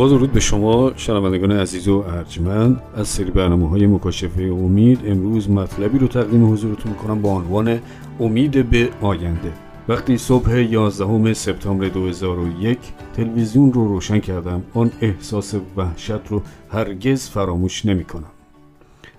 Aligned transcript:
با 0.00 0.08
درود 0.08 0.32
به 0.32 0.40
شما 0.40 0.92
شنوندگان 0.96 1.52
عزیز 1.52 1.88
و 1.88 2.04
ارجمند. 2.08 2.82
از 2.96 3.08
سری 3.08 3.30
برنامه 3.30 3.68
های 3.68 3.86
مکاشفه 3.86 4.42
امید 4.42 5.00
امروز 5.04 5.50
مطلبی 5.50 5.98
رو 5.98 6.06
تقدیم 6.06 6.52
حضورتون 6.52 6.94
کنم 6.94 7.22
با 7.22 7.30
عنوان 7.30 7.80
امید 8.20 8.70
به 8.70 8.90
آینده. 9.00 9.52
وقتی 9.88 10.18
صبح 10.18 10.50
11 10.50 11.34
سپتامبر 11.34 11.88
2001 11.88 12.78
تلویزیون 13.16 13.72
رو 13.72 13.88
روشن 13.88 14.18
کردم 14.18 14.62
آن 14.74 14.90
احساس 15.00 15.54
وحشت 15.76 16.28
رو 16.28 16.42
هرگز 16.70 17.28
فراموش 17.28 17.86
نمی 17.86 18.04
کنم 18.04 18.30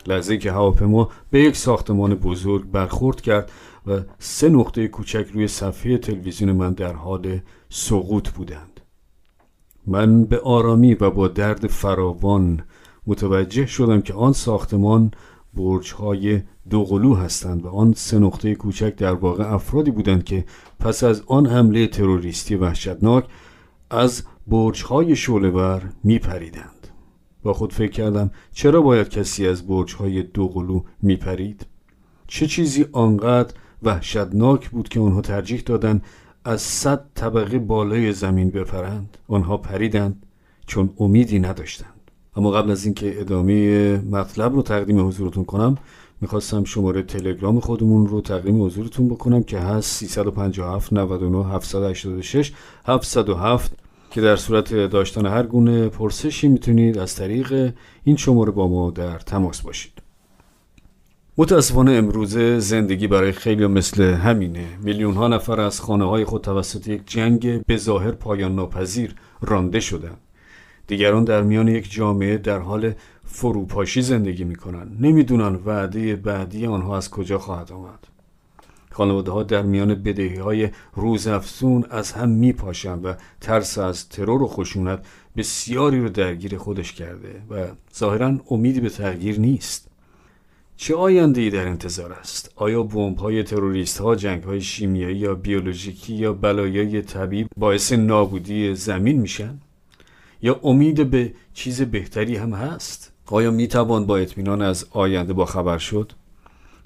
لحظه 0.07 0.37
که 0.37 0.51
هواپیما 0.51 1.09
به 1.31 1.39
یک 1.41 1.55
ساختمان 1.55 2.15
بزرگ 2.15 2.71
برخورد 2.71 3.21
کرد 3.21 3.51
و 3.87 3.99
سه 4.19 4.49
نقطه 4.49 4.87
کوچک 4.87 5.25
روی 5.33 5.47
صفحه 5.47 5.97
تلویزیون 5.97 6.51
من 6.51 6.73
در 6.73 6.93
حال 6.93 7.39
سقوط 7.69 8.29
بودند. 8.29 8.70
من 9.87 10.23
به 10.23 10.39
آرامی 10.39 10.93
و 10.93 11.09
با 11.09 11.27
درد 11.27 11.67
فراوان 11.67 12.63
متوجه 13.07 13.65
شدم 13.65 14.01
که 14.01 14.13
آن 14.13 14.33
ساختمان 14.33 15.11
برج 15.53 15.93
های 15.93 16.41
دوقلو 16.69 17.15
هستند 17.15 17.65
و 17.65 17.69
آن 17.69 17.93
سه 17.93 18.19
نقطه 18.19 18.55
کوچک 18.55 18.95
در 18.95 19.13
واقع 19.13 19.53
افرادی 19.53 19.91
بودند 19.91 20.23
که 20.23 20.45
پس 20.79 21.03
از 21.03 21.23
آن 21.27 21.45
حمله 21.45 21.87
تروریستی 21.87 22.55
وحشتناک 22.55 23.25
از 23.89 24.23
برج 24.47 24.83
های 24.83 25.15
شولور 25.15 25.81
می 26.03 26.19
پریدند. 26.19 26.87
با 27.43 27.53
خود 27.53 27.73
فکر 27.73 27.91
کردم 27.91 28.31
چرا 28.51 28.81
باید 28.81 29.09
کسی 29.09 29.47
از 29.47 29.67
برج 29.67 29.95
های 29.95 30.23
دوقلو 30.23 30.81
می 31.01 31.15
پرید؟ 31.15 31.65
چه 32.27 32.47
چیزی 32.47 32.85
آنقدر 32.91 33.53
وحشتناک 33.83 34.69
بود 34.69 34.89
که 34.89 34.99
آنها 34.99 35.21
ترجیح 35.21 35.61
دادند 35.65 36.03
از 36.45 36.61
صد 36.61 37.05
طبقه 37.15 37.59
بالای 37.59 38.13
زمین 38.13 38.49
بپرند. 38.49 39.17
آنها 39.27 39.57
پریدند 39.57 40.25
چون 40.67 40.89
امیدی 40.99 41.39
نداشتند. 41.39 42.11
اما 42.35 42.51
قبل 42.51 42.71
از 42.71 42.85
اینکه 42.85 43.21
ادامه 43.21 43.97
مطلب 43.97 44.55
رو 44.55 44.61
تقدیم 44.61 45.07
حضورتون 45.07 45.45
کنم 45.45 45.77
می‌خواستم 46.21 46.63
شماره 46.63 47.03
تلگرام 47.03 47.59
خودمون 47.59 48.07
رو 48.07 48.21
تقدیم 48.21 48.63
حضورتون 48.63 49.09
بکنم 49.09 49.43
که 49.43 49.59
هست 49.59 50.05
357 50.05 50.93
99 50.93 51.47
786 51.47 52.51
707 52.85 53.71
که 54.11 54.21
در 54.21 54.35
صورت 54.35 54.73
داشتن 54.73 55.25
هر 55.25 55.43
گونه 55.43 55.89
پرسشی 55.89 56.47
می‌تونید 56.47 56.97
از 56.97 57.15
طریق 57.15 57.73
این 58.03 58.15
شماره 58.15 58.51
با 58.51 58.67
ما 58.67 58.91
در 58.91 59.19
تماس 59.19 59.61
باشید. 59.61 60.01
متاسفانه 61.41 61.91
امروزه 61.91 62.59
زندگی 62.59 63.07
برای 63.07 63.31
خیلی 63.31 63.67
مثل 63.67 64.03
همینه. 64.03 64.65
میلیون 64.83 65.13
ها 65.13 65.27
نفر 65.27 65.59
از 65.61 65.81
خانه 65.81 66.05
های 66.05 66.25
خود 66.25 66.41
توسط 66.41 66.87
یک 66.87 67.01
جنگ 67.05 67.65
به 67.65 67.77
ظاهر 67.77 68.11
پایان 68.11 68.55
ناپذیر 68.55 69.15
رانده 69.41 69.79
شدن 69.79 70.17
دیگران 70.87 71.23
در 71.23 71.41
میان 71.41 71.67
یک 71.67 71.91
جامعه 71.91 72.37
در 72.37 72.59
حال 72.59 72.93
فروپاشی 73.25 74.01
زندگی 74.01 74.43
می‌کنن 74.43 74.97
نمی‌دونن 74.99 75.59
وعده 75.65 76.15
بعدی 76.15 76.65
آنها 76.65 76.97
از 76.97 77.09
کجا 77.09 77.39
خواهد 77.39 77.71
آمد. 77.71 78.07
خانواده 78.91 79.31
ها 79.31 79.43
در 79.43 79.61
میان 79.61 79.95
بدهی 79.95 80.35
های 80.35 80.69
روز 80.95 81.27
افسون 81.27 81.85
از 81.89 82.11
هم 82.11 82.29
میپاشن 82.29 82.99
و 82.99 83.13
ترس 83.41 83.77
از 83.77 84.09
ترور 84.09 84.43
و 84.43 84.47
خشونت 84.47 85.05
بسیاری 85.37 86.01
رو 86.01 86.09
درگیر 86.09 86.57
خودش 86.57 86.93
کرده 86.93 87.41
و 87.49 87.67
ظاهرا 87.95 88.39
امیدی 88.49 88.79
به 88.79 88.89
تغییر 88.89 89.39
نیست. 89.39 89.90
چه 90.81 90.95
آینده 90.95 91.41
ای 91.41 91.49
در 91.49 91.67
انتظار 91.67 92.13
است؟ 92.13 92.51
آیا 92.55 92.83
بمب 92.83 93.17
های 93.17 93.43
تروریست 93.43 93.97
ها، 93.97 94.17
شیمیایی 94.59 95.17
یا 95.17 95.35
بیولوژیکی 95.35 96.13
یا 96.13 96.33
بلایای 96.33 97.01
طبیعی 97.01 97.47
باعث 97.57 97.91
نابودی 97.91 98.75
زمین 98.75 99.21
میشن؟ 99.21 99.59
یا 100.41 100.59
امید 100.63 101.09
به 101.09 101.33
چیز 101.53 101.81
بهتری 101.81 102.35
هم 102.35 102.53
هست؟ 102.53 103.11
آیا 103.25 103.51
می 103.51 103.67
توان 103.67 104.05
با 104.05 104.17
اطمینان 104.17 104.61
از 104.61 104.85
آینده 104.91 105.33
با 105.33 105.45
خبر 105.45 105.77
شد؟ 105.77 106.11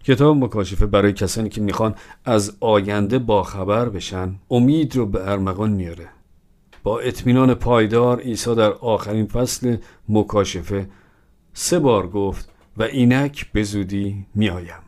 کتاب 0.03 0.37
مکاشفه 0.37 0.85
برای 0.85 1.13
کسانی 1.13 1.49
که 1.49 1.61
می‌خوان 1.61 1.95
از 2.25 2.57
آینده 2.59 3.19
با 3.19 3.43
خبر 3.43 3.89
بشن 3.89 4.35
امید 4.51 4.95
رو 4.95 5.05
به 5.05 5.31
ارمغان 5.31 5.71
میاره 5.71 6.07
با 6.83 6.99
اطمینان 6.99 7.53
پایدار 7.53 8.19
عیسی 8.19 8.55
در 8.55 8.71
آخرین 8.71 9.25
فصل 9.25 9.77
مکاشفه 10.09 10.89
سه 11.53 11.79
بار 11.79 12.07
گفت 12.07 12.54
و 12.77 12.83
اینک 12.83 13.51
به 13.51 13.63
زودی 13.63 14.25
میآیم. 14.35 14.83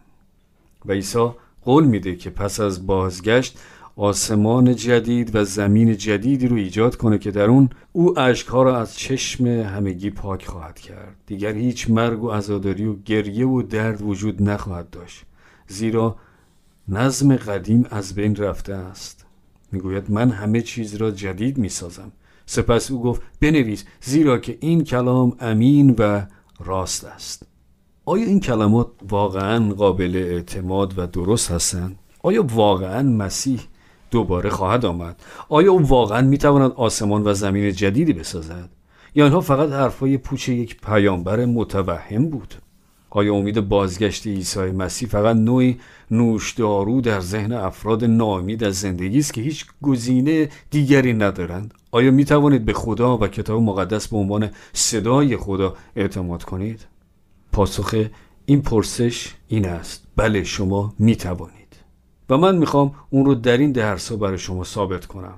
و 0.85 0.91
عیسی 0.91 1.29
قول 1.61 1.85
میده 1.85 2.15
که 2.15 2.29
پس 2.29 2.59
از 2.59 2.87
بازگشت 2.87 3.59
آسمان 3.95 4.75
جدید 4.75 5.35
و 5.35 5.43
زمین 5.43 5.97
جدیدی 5.97 6.47
رو 6.47 6.55
ایجاد 6.55 6.95
کنه 6.95 7.17
که 7.17 7.31
در 7.31 7.45
اون 7.45 7.69
او 7.91 8.19
اشکها 8.19 8.63
را 8.63 8.79
از 8.79 8.97
چشم 8.97 9.47
همگی 9.47 10.09
پاک 10.09 10.45
خواهد 10.45 10.79
کرد. 10.79 11.15
دیگر 11.25 11.53
هیچ 11.53 11.89
مرگ 11.89 12.23
و 12.23 12.29
عزاداری 12.29 12.85
و 12.85 12.95
گریه 13.05 13.47
و 13.47 13.61
درد 13.61 14.01
وجود 14.01 14.43
نخواهد 14.43 14.89
داشت. 14.89 15.23
زیرا 15.67 16.15
نظم 16.87 17.35
قدیم 17.35 17.85
از 17.89 18.15
بین 18.15 18.35
رفته 18.35 18.73
است. 18.73 19.25
می‌گوید 19.71 20.11
من 20.11 20.29
همه 20.29 20.61
چیز 20.61 20.95
را 20.95 21.11
جدید 21.11 21.57
می‌سازم. 21.57 22.11
سپس 22.45 22.91
او 22.91 23.03
گفت 23.03 23.21
بنویس 23.39 23.85
زیرا 24.01 24.37
که 24.37 24.57
این 24.59 24.83
کلام 24.83 25.35
امین 25.39 25.95
و 25.99 26.25
راست 26.59 27.05
است. 27.05 27.46
آیا 28.09 28.25
این 28.25 28.39
کلمات 28.39 28.87
واقعا 29.09 29.73
قابل 29.73 30.15
اعتماد 30.15 30.93
و 30.99 31.07
درست 31.07 31.51
هستند؟ 31.51 31.99
آیا 32.23 32.45
واقعا 32.53 33.03
مسیح 33.03 33.59
دوباره 34.11 34.49
خواهد 34.49 34.85
آمد؟ 34.85 35.21
آیا 35.49 35.71
او 35.71 35.87
واقعا 35.87 36.21
می‌تواند 36.21 36.71
آسمان 36.71 37.27
و 37.27 37.33
زمین 37.33 37.71
جدیدی 37.71 38.13
بسازد؟ 38.13 38.69
یا 39.15 39.25
آنها 39.25 39.41
فقط 39.41 39.69
حرفای 39.69 40.17
پوچ 40.17 40.49
یک 40.49 40.81
پیامبر 40.81 41.45
متوهم 41.45 42.29
بود؟ 42.29 42.55
آیا 43.09 43.33
امید 43.33 43.69
بازگشت 43.69 44.27
عیسی 44.27 44.59
مسیح 44.59 45.09
فقط 45.09 45.35
نوعی 45.35 45.79
نوشدارو 46.11 47.01
در 47.01 47.19
ذهن 47.19 47.53
افراد 47.53 48.03
ناامید 48.03 48.63
از 48.63 48.75
زندگی 48.75 49.19
است 49.19 49.33
که 49.33 49.41
هیچ 49.41 49.65
گزینه 49.81 50.49
دیگری 50.71 51.13
ندارند 51.13 51.73
آیا 51.91 52.11
می 52.11 52.25
توانید 52.25 52.65
به 52.65 52.73
خدا 52.73 53.17
و 53.17 53.27
کتاب 53.27 53.61
مقدس 53.61 54.07
به 54.07 54.17
عنوان 54.17 54.49
صدای 54.73 55.37
خدا 55.37 55.75
اعتماد 55.95 56.43
کنید 56.43 56.96
پاسخ 57.57 58.05
این 58.45 58.61
پرسش 58.61 59.33
این 59.47 59.67
است. 59.67 60.07
بله 60.15 60.43
شما 60.43 60.93
می 60.99 61.15
توانید 61.15 61.75
و 62.29 62.37
من 62.37 62.57
می‌خوام 62.57 62.91
اون 63.09 63.25
رو 63.25 63.35
در 63.35 63.57
این 63.57 63.71
درس 63.71 64.11
ها 64.11 64.17
برای 64.17 64.37
شما 64.37 64.63
ثابت 64.63 65.05
کنم. 65.05 65.33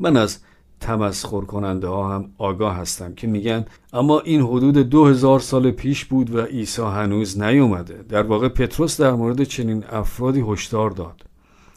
من 0.00 0.16
از 0.16 0.38
تمسخر 0.80 1.40
کننده 1.40 1.88
ها 1.88 2.14
هم 2.14 2.30
آگاه 2.38 2.76
هستم 2.76 3.14
که 3.14 3.26
میگن 3.26 3.64
اما 3.92 4.20
این 4.20 4.42
حدود 4.42 4.78
دو 4.78 5.06
هزار 5.06 5.40
سال 5.40 5.70
پیش 5.70 6.04
بود 6.04 6.34
و 6.34 6.40
عیسی 6.40 6.82
هنوز 6.82 7.42
نیومده. 7.42 8.04
در 8.08 8.22
واقع 8.22 8.48
پتروس 8.48 9.00
در 9.00 9.12
مورد 9.12 9.44
چنین 9.44 9.84
افرادی 9.90 10.44
هشدار 10.48 10.90
داد. 10.90 11.22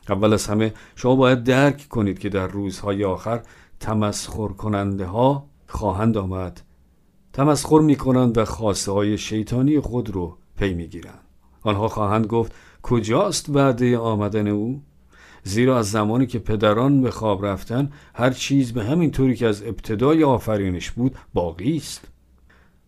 اول 0.10 0.34
از 0.34 0.48
همه 0.48 0.74
شما 0.96 1.16
باید 1.16 1.44
درک 1.44 1.88
کنید 1.90 2.20
که 2.20 2.30
در 2.30 2.48
روزهای 2.48 3.04
آخر 3.04 3.42
تمسخر 3.80 4.48
کننده 4.48 5.06
ها 5.06 5.46
خواهند 5.68 6.18
آمد 6.18 6.62
تمسخر 7.34 7.80
می 7.80 7.96
کنند 7.96 8.38
و 8.38 8.46
خواسته 8.46 8.92
های 8.92 9.18
شیطانی 9.18 9.80
خود 9.80 10.10
رو 10.10 10.38
پی 10.58 10.74
می 10.74 10.88
گیرند. 10.88 11.24
آنها 11.62 11.88
خواهند 11.88 12.26
گفت 12.26 12.54
کجاست 12.82 13.50
وعده 13.50 13.98
آمدن 13.98 14.48
او؟ 14.48 14.82
زیرا 15.44 15.80
از 15.80 15.92
زمانی 15.92 16.28
که 16.28 16.40
پدران 16.40 17.02
به 17.02 17.12
خواب 17.12 17.46
رفتن 17.46 17.90
هر 18.14 18.30
چیز 18.30 18.74
به 18.74 18.84
همین 18.84 19.12
طوری 19.12 19.36
که 19.36 19.48
از 19.48 19.64
ابتدای 19.64 20.24
آفرینش 20.24 20.92
بود 20.92 21.16
باقی 21.34 21.78
است. 21.78 22.08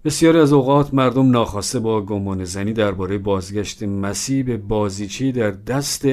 بسیاری 0.06 0.40
از 0.40 0.54
اوقات 0.54 0.94
مردم 0.94 1.32
ناخواسته 1.32 1.80
با 1.80 2.02
گمان 2.02 2.46
زنی 2.46 2.74
درباره 2.74 3.18
بازگشت 3.18 3.84
مسیح 3.84 4.44
به 4.44 4.58
بازیچی 4.58 5.32
در 5.32 5.52
دست 5.52 6.08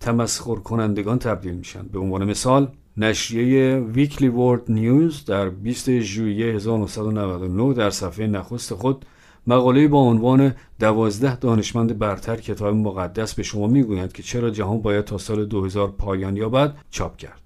تمسخر 0.00 0.54
کنندگان 0.54 1.18
تبدیل 1.18 1.54
میشن. 1.54 1.82
به 1.82 1.98
عنوان 1.98 2.24
مثال 2.24 2.68
نشریه 2.98 3.76
ویکلی 3.76 4.28
ورد 4.28 4.62
نیوز 4.68 5.24
در 5.24 5.48
20 5.48 6.00
ژوئیه 6.00 6.54
1999 6.54 7.74
در 7.74 7.90
صفحه 7.90 8.26
نخست 8.26 8.74
خود 8.74 9.04
مقاله 9.46 9.88
با 9.88 9.98
عنوان 9.98 10.54
دوازده 10.80 11.36
دانشمند 11.36 11.98
برتر 11.98 12.36
کتاب 12.36 12.74
مقدس 12.74 13.34
به 13.34 13.42
شما 13.42 13.66
می‌گویند 13.66 14.12
که 14.12 14.22
چرا 14.22 14.50
جهان 14.50 14.82
باید 14.82 15.04
تا 15.04 15.18
سال 15.18 15.44
2000 15.44 15.88
پایان 15.88 16.36
یابد؟ 16.36 16.76
چاپ 16.90 17.16
کرد. 17.16 17.42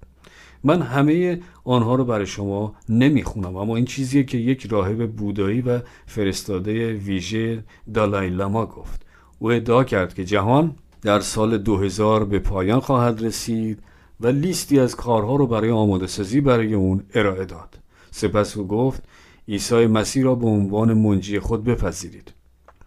من 0.63 0.81
همه 0.81 1.39
آنها 1.63 1.95
رو 1.95 2.05
برای 2.05 2.25
شما 2.25 2.75
نمی‌خونم 2.89 3.55
اما 3.55 3.75
این 3.75 3.85
چیزیه 3.85 4.23
که 4.23 4.37
یک 4.37 4.67
راهب 4.69 5.11
بودایی 5.11 5.61
و 5.61 5.79
فرستاده 6.05 6.93
ویژه 6.93 7.63
دالای 7.93 8.29
لاما 8.29 8.65
گفت. 8.65 9.05
او 9.39 9.51
ادعا 9.51 9.83
کرد 9.83 10.13
که 10.13 10.25
جهان 10.25 10.75
در 11.01 11.19
سال 11.19 11.57
2000 11.57 12.25
به 12.25 12.39
پایان 12.39 12.79
خواهد 12.79 13.23
رسید 13.23 13.79
و 14.19 14.27
لیستی 14.27 14.79
از 14.79 14.95
کارها 14.95 15.35
رو 15.35 15.47
برای 15.47 15.71
آماده 15.71 16.07
سازی 16.07 16.41
برای 16.41 16.73
اون 16.73 17.03
ارائه 17.13 17.45
داد. 17.45 17.79
سپس 18.11 18.57
او 18.57 18.67
گفت 18.67 19.03
عیسی 19.47 19.87
مسیح 19.87 20.23
را 20.23 20.35
به 20.35 20.47
عنوان 20.47 20.93
منجی 20.93 21.39
خود 21.39 21.63
بپذیرید. 21.63 22.33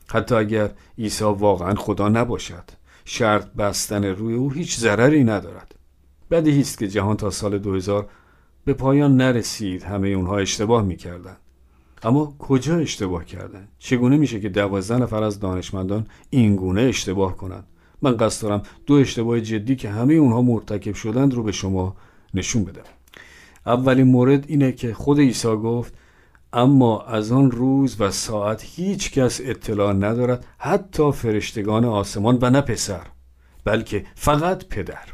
حتی 0.09 0.35
اگر 0.35 0.71
عیسی 0.99 1.25
واقعا 1.25 1.75
خدا 1.75 2.09
نباشد 2.09 2.65
شرط 3.05 3.53
بستن 3.53 4.05
روی 4.05 4.35
او 4.35 4.51
هیچ 4.51 4.79
ضرری 4.79 5.25
ندارد. 5.25 5.75
بدیهی 6.31 6.61
است 6.61 6.79
که 6.79 6.89
جهان 6.89 7.17
تا 7.17 7.31
سال 7.31 7.59
2000 7.59 8.09
به 8.65 8.75
پایان 8.75 9.17
نرسید 9.17 9.83
همه 9.83 10.09
اونها 10.09 10.39
اشتباه 10.39 10.83
می‌کردند. 10.83 11.37
اما 12.03 12.35
کجا 12.39 12.77
اشتباه 12.77 13.25
کردند 13.25 13.69
چگونه 13.79 14.17
میشه 14.17 14.41
که 14.41 14.49
دوازده 14.49 14.99
نفر 14.99 15.23
از 15.23 15.41
دانشمندان 15.41 16.07
اینگونه 16.31 16.81
اشتباه 16.81 17.37
کنند؟ 17.37 17.65
من 18.03 18.17
قصد 18.17 18.43
دارم 18.43 18.63
دو 18.87 18.95
اشتباه 18.95 19.41
جدی 19.41 19.77
که 19.77 19.91
همه 19.91 20.15
اونها 20.15 20.43
مرتکب 20.43 20.95
شدند 20.95 21.35
رو 21.35 21.43
به 21.43 21.53
شما 21.53 21.97
نشون 22.35 22.65
بدم. 22.65 22.83
اولین 23.67 24.07
مورد 24.07 24.45
اینه 24.49 24.73
که 24.73 24.95
خود 24.95 25.19
عیسی 25.19 25.49
گفت 25.49 25.95
اما 26.53 27.03
از 27.03 27.33
آن 27.33 27.51
روز 27.51 28.01
و 28.01 28.11
ساعت 28.11 28.63
هیچ 28.65 29.11
کس 29.11 29.41
اطلاع 29.45 29.93
ندارد 29.93 30.45
حتی 30.59 31.13
فرشتگان 31.13 31.85
آسمان 31.85 32.39
و 32.43 32.51
نه 32.51 32.61
پسر 32.61 33.07
بلکه 33.65 34.05
فقط 34.15 34.65
پدر. 34.65 35.09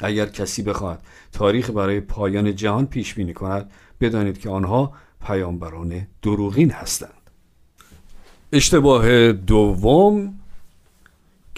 اگر 0.00 0.26
کسی 0.26 0.62
بخواهد 0.62 1.02
تاریخ 1.32 1.70
برای 1.70 2.00
پایان 2.00 2.56
جهان 2.56 2.86
پیش 2.86 3.14
بینی 3.14 3.34
کند 3.34 3.70
بدانید 4.00 4.38
که 4.38 4.50
آنها 4.50 4.92
پیامبران 5.26 6.06
دروغین 6.22 6.70
هستند. 6.70 7.30
اشتباه 8.52 9.32
دوم 9.32 10.39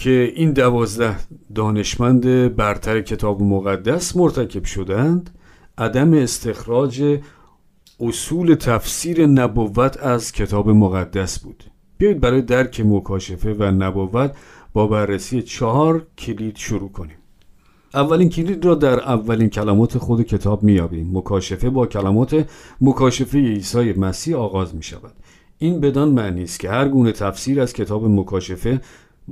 که 0.02 0.32
این 0.36 0.52
دوازده 0.52 1.16
دانشمند 1.54 2.56
برتر 2.56 3.00
کتاب 3.00 3.42
مقدس 3.42 4.16
مرتکب 4.16 4.64
شدند 4.64 5.30
عدم 5.78 6.14
استخراج 6.14 7.18
اصول 8.00 8.54
تفسیر 8.54 9.26
نبوت 9.26 9.96
از 9.96 10.32
کتاب 10.32 10.70
مقدس 10.70 11.38
بود. 11.38 11.64
بیایید 11.98 12.20
برای 12.20 12.42
درک 12.42 12.80
مکاشفه 12.80 13.52
و 13.52 13.62
نبوت 13.62 14.32
با 14.72 14.86
بررسی 14.86 15.42
چهار 15.42 16.06
کلید 16.18 16.56
شروع 16.56 16.92
کنیم. 16.92 17.16
اولین 17.94 18.28
کلید 18.28 18.64
را 18.64 18.74
در 18.74 19.00
اولین 19.00 19.48
کلمات 19.48 19.98
خود 19.98 20.22
کتاب 20.22 20.62
میابیم 20.62 21.10
مکاشفه 21.18 21.70
با 21.70 21.86
کلمات 21.86 22.48
مکاشفه 22.80 23.38
عیسی 23.38 23.92
مسیح 23.92 24.36
آغاز 24.36 24.74
می 24.74 24.82
شود 24.82 25.12
این 25.58 25.80
بدان 25.80 26.08
معنی 26.08 26.42
است 26.42 26.60
که 26.60 26.70
هر 26.70 26.88
گونه 26.88 27.12
تفسیر 27.12 27.60
از 27.60 27.72
کتاب 27.72 28.06
مکاشفه 28.06 28.80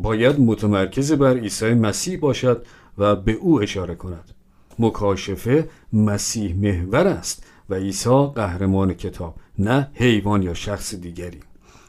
باید 0.03 0.41
متمرکز 0.41 1.13
بر 1.13 1.37
عیسی 1.37 1.75
مسیح 1.75 2.19
باشد 2.19 2.67
و 2.99 3.17
به 3.17 3.33
او 3.33 3.63
اشاره 3.63 3.95
کند. 3.95 4.31
مکاشفه 4.79 5.69
مسیح 5.93 6.55
محور 6.57 7.07
است 7.07 7.45
و 7.71 7.75
عیسی 7.75 8.27
قهرمان 8.35 8.95
کتاب 8.95 9.35
نه 9.59 9.91
حیوان 9.95 10.43
یا 10.43 10.55
شخص 10.55 10.95
دیگری. 10.95 11.41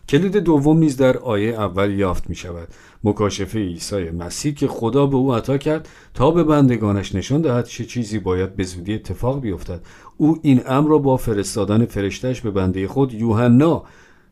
کلید 0.09 0.37
دوم 0.37 0.77
نیز 0.77 0.97
در 0.97 1.17
آیه 1.17 1.53
اول 1.53 1.91
یافت 1.91 2.29
می 2.29 2.35
شود 2.35 2.67
مکاشفه 3.03 3.59
عیسی 3.59 4.09
مسیح 4.09 4.53
که 4.53 4.67
خدا 4.67 5.05
به 5.05 5.15
او 5.15 5.33
عطا 5.33 5.57
کرد 5.57 5.89
تا 6.13 6.31
به 6.31 6.43
بندگانش 6.43 7.15
نشان 7.15 7.41
دهد 7.41 7.65
چه 7.65 7.85
چیزی 7.85 8.19
باید 8.19 8.55
به 8.55 8.63
زودی 8.63 8.93
اتفاق 8.93 9.41
بیفتد. 9.41 9.81
او 10.17 10.39
این 10.41 10.61
امر 10.67 10.89
را 10.89 10.97
با 10.97 11.17
فرستادن 11.17 11.85
فرشتش 11.85 12.41
به 12.41 12.51
بنده 12.51 12.87
خود 12.87 13.13
یوحنا 13.13 13.83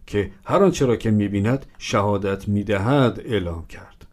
که 0.10 0.32
هر 0.46 0.64
آنچه 0.64 0.86
را 0.86 0.96
که 0.96 1.12
می‌بیند 1.12 1.66
شهادت 1.78 2.48
می‌دهد 2.48 3.22
اعلام 3.26 3.66
کرد. 3.70 4.06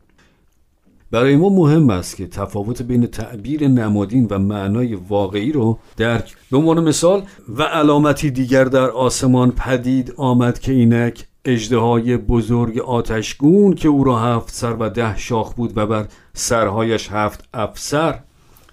برای 1.11 1.37
ما 1.37 1.49
مهم 1.49 1.91
است 1.91 2.17
که 2.17 2.27
تفاوت 2.27 2.83
بین 2.83 3.07
تعبیر 3.07 3.69
نمادین 3.69 4.27
و 4.31 4.39
معنای 4.39 4.95
واقعی 4.95 5.53
رو 5.53 5.79
درک. 5.97 6.37
به 6.51 6.57
عنوان 6.57 6.85
مثال 6.85 7.23
و 7.49 7.63
علامتی 7.63 8.31
دیگر 8.31 8.65
در 8.65 8.91
آسمان 8.91 9.51
پدید 9.51 10.15
آمد 10.17 10.59
که 10.59 10.73
اینک 10.73 11.27
اجدهای 11.45 12.17
بزرگ 12.17 12.79
آتشگون 12.79 13.75
که 13.75 13.89
او 13.89 14.05
را 14.05 14.19
هفت 14.19 14.55
سر 14.55 14.73
و 14.73 14.89
ده 14.89 15.17
شاخ 15.17 15.55
بود 15.55 15.73
و 15.77 15.87
بر 15.87 16.07
سرهایش 16.35 17.09
هفت 17.11 17.49
افسر. 17.55 18.19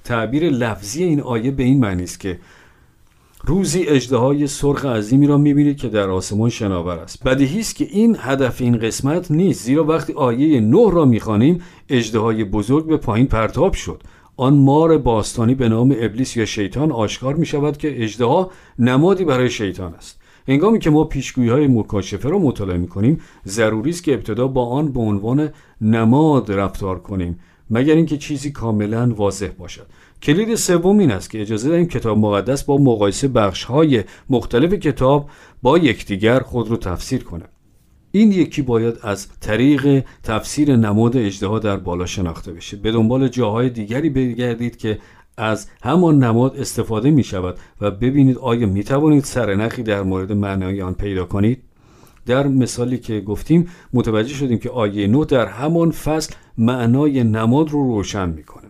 تعبیر 0.04 0.50
لفظی 0.50 1.04
این 1.04 1.22
آیه 1.22 1.52
به 1.52 1.64
این 1.64 1.80
معنی 1.80 2.04
است 2.04 2.20
که 2.20 2.40
روزی 3.46 3.84
اجدهای 3.84 4.48
سرخ 4.48 4.86
عظیمی 4.86 5.28
را 5.28 5.38
می‌بینید 5.38 5.78
که 5.78 5.90
در 5.90 6.10
آسمان 6.10 6.50
شناور 6.50 7.00
است. 7.00 7.24
بدیهی 7.24 7.60
است 7.60 7.76
که 7.76 7.88
این 7.92 8.18
هدف 8.20 8.62
این 8.62 8.78
قسمت 8.78 9.32
نیست 9.32 9.64
زیرا 9.64 9.84
وقتی 9.84 10.14
آیه 10.14 10.60
نه 10.60 10.92
را 10.92 11.06
می‌خوانیم 11.06 11.62
اجدهای 11.90 12.44
بزرگ 12.44 12.88
به 12.88 12.98
پایین 12.98 13.28
پرتاب 13.28 13.74
شد. 13.74 14.04
آن 14.38 14.54
مار 14.54 14.98
باستانی 14.98 15.56
به 15.56 15.70
نام 15.70 15.96
ابلیس 16.00 16.38
یا 16.38 16.46
شیطان 16.46 16.92
آشکار 16.92 17.36
می 17.36 17.46
شود 17.46 17.78
که 17.78 18.04
اجدها 18.04 18.52
نمادی 18.80 19.26
برای 19.26 19.50
شیطان 19.50 19.94
است. 19.94 20.20
هنگامی 20.48 20.80
که 20.80 20.90
ما 20.90 21.04
پیشگویی 21.04 21.50
های 21.50 21.68
مکاشفه 21.68 22.30
را 22.30 22.40
مطالعه 22.40 22.78
می 22.78 22.88
کنیم 22.88 23.22
ضروری 23.48 23.90
است 23.90 24.04
که 24.04 24.14
ابتدا 24.14 24.48
با 24.48 24.66
آن 24.66 24.92
به 24.92 25.00
عنوان 25.00 25.50
نماد 25.82 26.52
رفتار 26.52 27.00
کنیم. 27.00 27.40
مگر 27.74 27.96
اینکه 27.96 28.18
چیزی 28.18 28.52
کاملا 28.52 29.14
واضح 29.14 29.50
باشد. 29.58 29.86
کلید 30.24 30.56
سوم 30.56 30.98
این 30.98 31.12
است 31.12 31.30
که 31.30 31.42
اجازه 31.42 31.70
دهیم 31.70 31.88
کتاب 31.88 32.18
مقدس 32.18 32.64
با 32.64 32.78
مقایسه 32.78 33.28
بخش 33.28 33.64
های 33.64 34.04
مختلف 34.30 34.74
کتاب 34.74 35.30
با 35.62 35.78
یکدیگر 35.78 36.40
خود 36.40 36.70
رو 36.70 36.78
تفسیر 36.78 37.24
کنه. 37.24 37.46
این 38.12 38.32
یکی 38.32 38.62
باید 38.62 38.96
از 39.02 39.28
طریق 39.40 40.06
تفسیر 40.24 40.76
نماد 40.76 41.18
اجدها 41.18 41.60
در 41.60 41.78
بالا 41.78 42.06
شناخته 42.06 42.54
بشه. 42.54 42.78
به 42.78 42.92
دنبال 42.92 43.28
جاهای 43.28 43.70
دیگری 43.70 44.10
بگردید 44.10 44.78
که 44.78 45.00
از 45.38 45.68
همان 45.84 46.24
نماد 46.24 46.58
استفاده 46.58 47.12
می 47.12 47.24
شود 47.24 47.58
و 47.82 47.92
ببینید 47.92 48.38
آیا 48.38 48.68
می 48.68 48.84
توانید 48.84 49.24
سرنخی 49.24 49.84
در 49.84 50.04
مورد 50.04 50.32
معنای 50.32 50.82
آن 50.82 50.94
پیدا 50.94 51.26
کنید؟ 51.26 51.64
در 52.26 52.48
مثالی 52.48 52.98
که 52.98 53.22
گفتیم 53.22 53.70
متوجه 53.94 54.34
شدیم 54.34 54.58
که 54.58 54.70
آیه 54.70 55.08
نو 55.08 55.26
در 55.26 55.46
همان 55.46 55.92
فصل 55.92 56.34
معنای 56.58 57.24
نماد 57.24 57.70
رو 57.70 57.96
روشن 57.96 58.30
می‌کنه. 58.30 58.68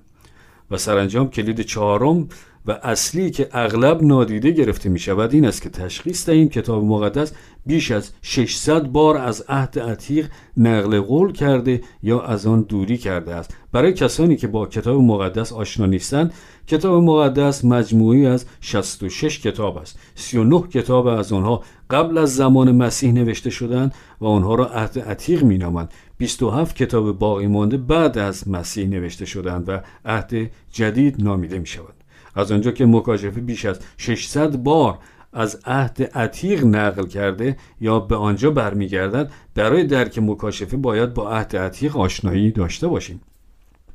و 0.71 0.77
سرانجام 0.77 1.29
کلید 1.29 1.61
چهارم 1.61 2.27
و 2.65 2.79
اصلی 2.83 3.31
که 3.31 3.49
اغلب 3.51 4.03
نادیده 4.03 4.51
گرفته 4.51 4.89
می 4.89 4.99
شود 4.99 5.33
این 5.33 5.45
است 5.45 5.61
که 5.61 5.69
تشخیص 5.69 6.29
دهیم 6.29 6.49
کتاب 6.49 6.83
مقدس 6.83 7.31
بیش 7.65 7.91
از 7.91 8.11
600 8.21 8.83
بار 8.83 9.17
از 9.17 9.45
عهد 9.49 9.79
عتیق 9.79 10.29
نقل 10.57 10.99
قول 10.99 11.31
کرده 11.31 11.81
یا 12.03 12.21
از 12.21 12.45
آن 12.45 12.61
دوری 12.61 12.97
کرده 12.97 13.35
است. 13.35 13.55
برای 13.71 13.93
کسانی 13.93 14.35
که 14.35 14.47
با 14.47 14.65
کتاب 14.65 15.01
مقدس 15.01 15.53
آشنا 15.53 15.85
نیستند 15.85 16.33
کتاب 16.67 17.03
مقدس 17.03 17.65
مجموعی 17.65 18.25
از 18.25 18.45
66 18.61 19.39
کتاب 19.39 19.77
است. 19.77 19.99
39 20.15 20.61
کتاب 20.67 21.07
از 21.07 21.33
آنها 21.33 21.63
قبل 21.89 22.17
از 22.17 22.35
زمان 22.35 22.71
مسیح 22.71 23.11
نوشته 23.11 23.49
شدند 23.49 23.93
و 24.21 24.25
آنها 24.25 24.55
را 24.55 24.65
عهد 24.65 24.99
عتیق 24.99 25.43
می 25.43 25.57
نامند 25.57 25.91
27 26.17 26.75
کتاب 26.75 27.19
باقی 27.19 27.47
مانده 27.47 27.77
بعد 27.77 28.17
از 28.17 28.47
مسیح 28.47 28.87
نوشته 28.87 29.25
شدند 29.25 29.69
و 29.69 29.79
عهد 30.05 30.51
جدید 30.71 31.23
نامیده 31.23 31.59
می 31.59 31.65
شود 31.65 31.93
از 32.35 32.51
آنجا 32.51 32.71
که 32.71 32.85
مکاشفه 32.85 33.41
بیش 33.41 33.65
از 33.65 33.79
600 33.97 34.55
بار 34.55 34.99
از 35.33 35.59
عهد 35.65 36.03
عتیق 36.15 36.65
نقل 36.65 37.07
کرده 37.07 37.57
یا 37.81 37.99
به 37.99 38.15
آنجا 38.15 38.51
برمیگردد 38.51 39.31
برای 39.55 39.83
درک 39.83 40.19
مکاشفه 40.19 40.77
باید 40.77 41.13
با 41.13 41.31
عهد 41.31 41.55
عتیق 41.55 41.97
آشنایی 41.97 42.51
داشته 42.51 42.87
باشیم. 42.87 43.21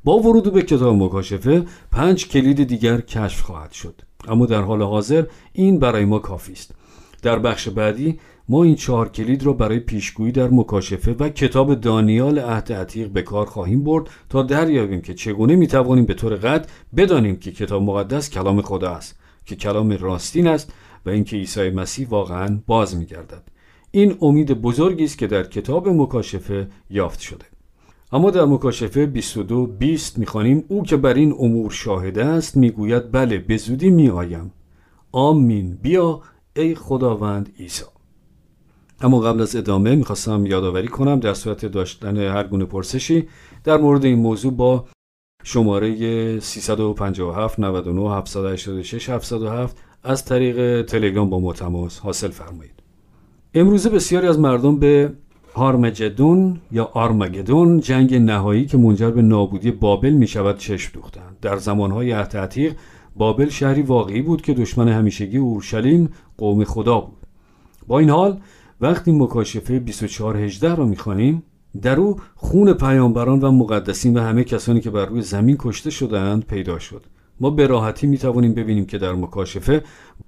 با 0.03 0.19
ورود 0.19 0.53
به 0.53 0.61
کتاب 0.61 0.95
مکاشفه 0.95 1.65
پنج 1.91 2.27
کلید 2.27 2.63
دیگر 2.63 3.01
کشف 3.01 3.41
خواهد 3.41 3.71
شد. 3.71 4.01
اما 4.27 4.45
در 4.45 4.61
حال 4.61 4.81
حاضر 4.81 5.25
این 5.53 5.79
برای 5.79 6.05
ما 6.05 6.19
کافی 6.19 6.53
است. 6.53 6.71
در 7.21 7.39
بخش 7.39 7.69
بعدی 7.69 8.19
ما 8.49 8.63
این 8.63 8.75
چهار 8.75 9.09
کلید 9.09 9.43
را 9.43 9.53
برای 9.53 9.79
پیشگویی 9.79 10.31
در 10.31 10.47
مکاشفه 10.47 11.15
و 11.19 11.29
کتاب 11.29 11.75
دانیال 11.75 12.39
عهد 12.39 12.73
عتیق 12.73 13.09
به 13.09 13.21
کار 13.21 13.45
خواهیم 13.45 13.83
برد 13.83 14.09
تا 14.29 14.43
دریابیم 14.43 15.01
که 15.01 15.13
چگونه 15.13 15.55
می 15.55 15.67
توانیم 15.67 16.05
به 16.05 16.13
طور 16.13 16.35
قطع 16.35 16.69
بدانیم 16.97 17.35
که 17.35 17.51
کتاب 17.51 17.81
مقدس 17.83 18.29
کلام 18.29 18.61
خدا 18.61 18.89
است 18.91 19.19
که 19.45 19.55
کلام 19.55 19.91
راستین 19.91 20.47
است 20.47 20.73
و 21.05 21.09
اینکه 21.09 21.35
عیسی 21.35 21.69
مسیح 21.69 22.07
واقعا 22.07 22.59
باز 22.67 22.95
می 22.95 23.05
گردد. 23.05 23.43
این 23.91 24.17
امید 24.21 24.61
بزرگی 24.61 25.03
است 25.03 25.17
که 25.17 25.27
در 25.27 25.43
کتاب 25.43 25.89
مکاشفه 25.89 26.67
یافت 26.89 27.19
شده. 27.19 27.45
اما 28.11 28.31
در 28.31 28.45
مکاشفه 28.45 29.05
22 29.05 29.67
20 29.67 30.17
می‌خوانیم 30.17 30.63
او 30.67 30.83
که 30.83 30.97
بر 30.97 31.13
این 31.13 31.35
امور 31.39 31.71
شاهده 31.71 32.25
است 32.25 32.57
می‌گوید 32.57 33.11
بله 33.11 33.37
به 33.37 33.57
زودی 33.57 33.89
میآیم. 33.89 34.51
آمین. 35.11 35.77
بیا 35.81 36.21
ای 36.55 36.75
خداوند 36.75 37.53
عیسی. 37.59 37.83
اما 39.01 39.19
قبل 39.19 39.41
از 39.41 39.55
ادامه 39.55 39.95
می‌خواستم 39.95 40.45
یادآوری 40.45 40.87
کنم 40.87 41.19
در 41.19 41.33
صورت 41.33 41.65
داشتن 41.65 42.17
هر 42.17 42.43
گونه 42.43 42.65
پرسشی 42.65 43.27
در 43.63 43.77
مورد 43.77 44.05
این 44.05 44.19
موضوع 44.19 44.53
با 44.53 44.85
شماره 45.43 46.39
357 46.39 47.59
99 47.59 48.15
786 48.15 49.09
707 49.09 49.77
از 50.03 50.25
طریق 50.25 50.85
تلگرام 50.85 51.29
با 51.29 51.39
ما 51.39 51.53
تماس 51.53 51.99
حاصل 51.99 52.29
فرمایید. 52.29 52.83
امروزه 53.53 53.89
بسیاری 53.89 54.27
از 54.27 54.39
مردم 54.39 54.79
به 54.79 55.13
هارمجدون 55.59 56.59
یا 56.71 56.89
آرمگدون 56.93 57.79
جنگ 57.79 58.15
نهایی 58.15 58.65
که 58.65 58.77
منجر 58.77 59.11
به 59.11 59.21
نابودی 59.21 59.71
بابل 59.71 60.09
می 60.09 60.27
شود 60.27 60.57
چشم 60.57 60.91
دوختند. 60.93 61.37
در 61.41 61.57
زمانهای 61.57 62.11
عهد 62.11 62.75
بابل 63.15 63.49
شهری 63.49 63.81
واقعی 63.81 64.21
بود 64.21 64.41
که 64.41 64.53
دشمن 64.53 64.87
همیشگی 64.87 65.37
اورشلیم 65.37 66.09
قوم 66.37 66.63
خدا 66.63 66.99
بود. 66.99 67.17
با 67.87 67.99
این 67.99 68.09
حال 68.09 68.39
وقتی 68.81 69.11
مکاشفه 69.11 69.79
2418 69.79 70.75
را 70.75 70.85
می‌خوانیم 70.85 71.43
در 71.81 71.99
او 71.99 72.15
خون 72.35 72.73
پیامبران 72.73 73.39
و 73.39 73.51
مقدسین 73.51 74.17
و 74.17 74.21
همه 74.21 74.43
کسانی 74.43 74.81
که 74.81 74.89
بر 74.89 75.05
روی 75.05 75.21
زمین 75.21 75.55
کشته 75.59 75.89
شدهاند 75.89 76.45
پیدا 76.45 76.79
شد. 76.79 77.05
ما 77.39 77.49
به 77.49 77.67
راحتی 77.67 78.07
می 78.07 78.17
توانیم 78.17 78.53
ببینیم 78.53 78.85
که 78.85 78.97
در 78.97 79.13
مکاشفه 79.13 79.83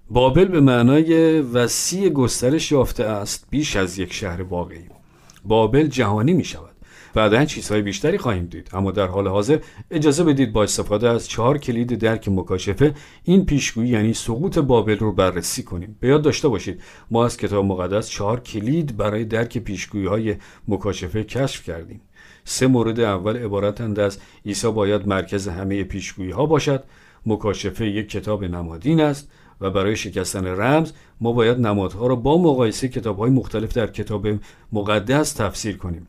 بابل 0.09 0.45
به 0.45 0.59
معنای 0.59 1.41
وسیع 1.41 2.09
گسترش 2.09 2.71
یافته 2.71 3.03
است 3.03 3.47
بیش 3.49 3.75
از 3.75 3.99
یک 3.99 4.13
شهر 4.13 4.41
واقعی. 4.41 5.00
بابل 5.43 5.87
جهانی 5.87 6.33
می 6.33 6.43
شود 6.43 6.71
بعدا 7.13 7.45
چیزهای 7.45 7.81
بیشتری 7.81 8.17
خواهیم 8.17 8.45
دید. 8.45 8.69
اما 8.73 8.91
در 8.91 9.07
حال 9.07 9.27
حاضر 9.27 9.59
اجازه 9.91 10.23
بدید 10.23 10.53
با 10.53 10.63
استفاده 10.63 11.09
از 11.09 11.27
چهار 11.27 11.57
کلید 11.57 11.99
درک 11.99 12.29
مکاشفه 12.29 12.93
این 13.23 13.45
پیشگویی 13.45 13.89
یعنی 13.89 14.13
سقوط 14.13 14.57
بابل 14.59 14.97
رو 14.97 15.11
بررسی 15.11 15.63
کنیم. 15.63 15.97
به 15.99 16.07
یاد 16.07 16.21
داشته 16.21 16.47
باشید 16.47 16.81
ما 17.11 17.25
از 17.25 17.37
کتاب 17.37 17.65
مقدس 17.65 18.09
چهار 18.09 18.39
کلید 18.39 18.97
برای 18.97 19.25
درک 19.25 19.57
پیشگویی 19.57 20.05
های 20.05 20.35
مکاشفه 20.67 21.23
کشف 21.23 21.63
کردیم. 21.63 22.01
سه 22.43 22.67
مورد 22.67 22.99
اول 22.99 23.37
عبارتند 23.37 23.99
از 23.99 24.19
عیسی 24.45 24.71
باید 24.71 25.07
مرکز 25.07 25.47
همه 25.47 25.83
پیشگویی 25.83 26.31
ها 26.31 26.45
باشد. 26.45 26.83
مکاشفه 27.25 27.87
یک 27.87 28.09
کتاب 28.09 28.43
نمادین 28.43 29.01
است. 29.01 29.31
و 29.61 29.69
برای 29.69 29.95
شکستن 29.95 30.45
رمز 30.45 30.91
ما 31.21 31.31
باید 31.31 31.59
نمادها 31.59 32.07
را 32.07 32.15
با 32.15 32.37
مقایسه 32.37 32.87
کتاب 32.87 33.17
های 33.17 33.29
مختلف 33.29 33.73
در 33.73 33.87
کتاب 33.87 34.27
مقدس 34.71 35.33
تفسیر 35.33 35.77
کنیم. 35.77 36.07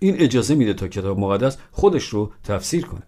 این 0.00 0.14
اجازه 0.18 0.54
میده 0.54 0.74
تا 0.74 0.88
کتاب 0.88 1.18
مقدس 1.18 1.56
خودش 1.70 2.08
رو 2.08 2.32
تفسیر 2.44 2.86
کنه. 2.86 3.02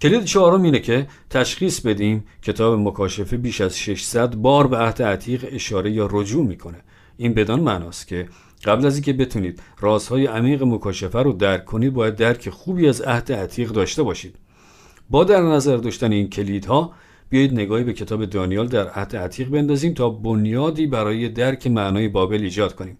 کلید 0.00 0.24
چهارم 0.24 0.62
اینه 0.62 0.78
که 0.78 1.06
تشخیص 1.30 1.80
بدیم 1.80 2.24
کتاب 2.42 2.78
مکاشفه 2.78 3.36
بیش 3.36 3.60
از 3.60 3.78
600 3.78 4.34
بار 4.34 4.66
به 4.66 4.76
عهد 4.76 5.02
عتیق 5.02 5.48
اشاره 5.52 5.90
یا 5.90 6.08
رجوع 6.12 6.46
می‌کنه. 6.46 6.78
این 7.16 7.34
بدان 7.34 7.60
معناست 7.60 8.08
که 8.08 8.28
قبل 8.64 8.86
از 8.86 8.94
اینکه 8.94 9.12
بتونید 9.12 9.62
رازهای 9.80 10.26
عمیق 10.26 10.62
مکاشفه 10.62 11.18
رو 11.18 11.32
درک 11.32 11.64
کنید 11.64 11.92
باید 11.92 12.16
درک 12.16 12.50
خوبی 12.50 12.88
از 12.88 13.00
عهد 13.00 13.32
عتیق 13.32 13.70
داشته 13.70 14.02
باشید. 14.02 14.36
با 15.10 15.24
در 15.24 15.40
نظر 15.40 15.76
داشتن 15.76 16.12
این 16.12 16.30
کلیدها 16.30 16.92
بیایید 17.32 17.52
نگاهی 17.52 17.84
به 17.84 17.92
کتاب 17.92 18.24
دانیال 18.24 18.66
در 18.66 18.88
عهد 18.88 19.16
عتیق 19.16 19.48
بندازیم 19.48 19.94
تا 19.94 20.10
بنیادی 20.10 20.86
برای 20.86 21.28
درک 21.28 21.66
معنای 21.66 22.08
بابل 22.08 22.42
ایجاد 22.42 22.74
کنیم. 22.74 22.98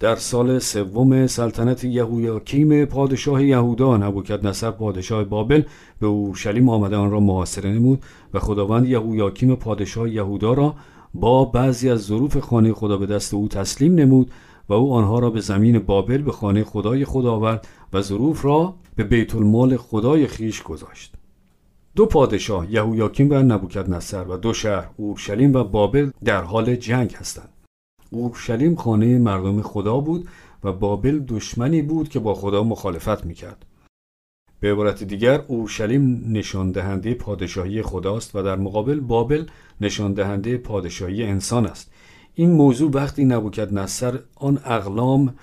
در 0.00 0.16
سال 0.16 0.58
سوم 0.58 1.26
سلطنت 1.26 1.84
یهویاکیم 1.84 2.84
پادشاه 2.84 3.44
یهودا 3.44 3.96
نبوکدنصر 3.96 4.70
پادشاه 4.70 5.24
بابل 5.24 5.62
به 6.00 6.06
اورشلیم 6.06 6.68
آمده 6.68 6.96
آن 6.96 7.10
را 7.10 7.20
محاصره 7.20 7.70
نمود 7.70 8.02
و 8.34 8.38
خداوند 8.38 8.88
یهویاکیم 8.88 9.54
پادشاه 9.54 10.10
یهودا 10.10 10.52
را 10.52 10.74
با 11.14 11.44
بعضی 11.44 11.90
از 11.90 12.00
ظروف 12.00 12.36
خانه 12.36 12.72
خدا 12.72 12.96
به 12.96 13.06
دست 13.06 13.34
او 13.34 13.48
تسلیم 13.48 13.94
نمود 13.94 14.30
و 14.68 14.72
او 14.72 14.94
آنها 14.94 15.18
را 15.18 15.30
به 15.30 15.40
زمین 15.40 15.78
بابل 15.78 16.22
به 16.22 16.32
خانه 16.32 16.64
خدای 16.64 17.04
خدا 17.04 17.32
آورد 17.32 17.68
و 17.92 18.00
ظروف 18.00 18.44
را 18.44 18.74
به 18.96 19.04
بیت 19.04 19.34
المال 19.34 19.76
خدای 19.76 20.26
خیش 20.26 20.62
گذاشت. 20.62 21.21
دو 21.96 22.06
پادشاه 22.06 22.72
یهویاکیم 22.72 23.30
و 23.30 23.34
نبوکدنصر 23.34 24.24
و 24.24 24.36
دو 24.36 24.52
شهر 24.52 24.90
اورشلیم 24.96 25.54
و 25.54 25.64
بابل 25.64 26.10
در 26.24 26.42
حال 26.42 26.76
جنگ 26.76 27.14
هستند 27.14 27.48
اورشلیم 28.10 28.76
خانه 28.76 29.18
مردم 29.18 29.62
خدا 29.62 30.00
بود 30.00 30.28
و 30.64 30.72
بابل 30.72 31.18
دشمنی 31.18 31.82
بود 31.82 32.08
که 32.08 32.18
با 32.18 32.34
خدا 32.34 32.64
مخالفت 32.64 33.26
می‌کرد. 33.26 33.66
به 34.60 34.72
عبارت 34.72 35.04
دیگر 35.04 35.44
اورشلیم 35.48 36.24
نشان 36.28 36.70
دهنده 36.70 37.14
پادشاهی 37.14 37.82
خداست 37.82 38.36
و 38.36 38.42
در 38.42 38.56
مقابل 38.56 39.00
بابل 39.00 39.46
نشان 39.80 40.12
دهنده 40.12 40.56
پادشاهی 40.56 41.24
انسان 41.24 41.66
است. 41.66 41.92
این 42.34 42.50
موضوع 42.50 42.90
وقتی 42.90 43.24
نبوکد 43.24 43.74
نصر 43.74 44.18
آن 44.34 44.58
اقلام 44.64 45.34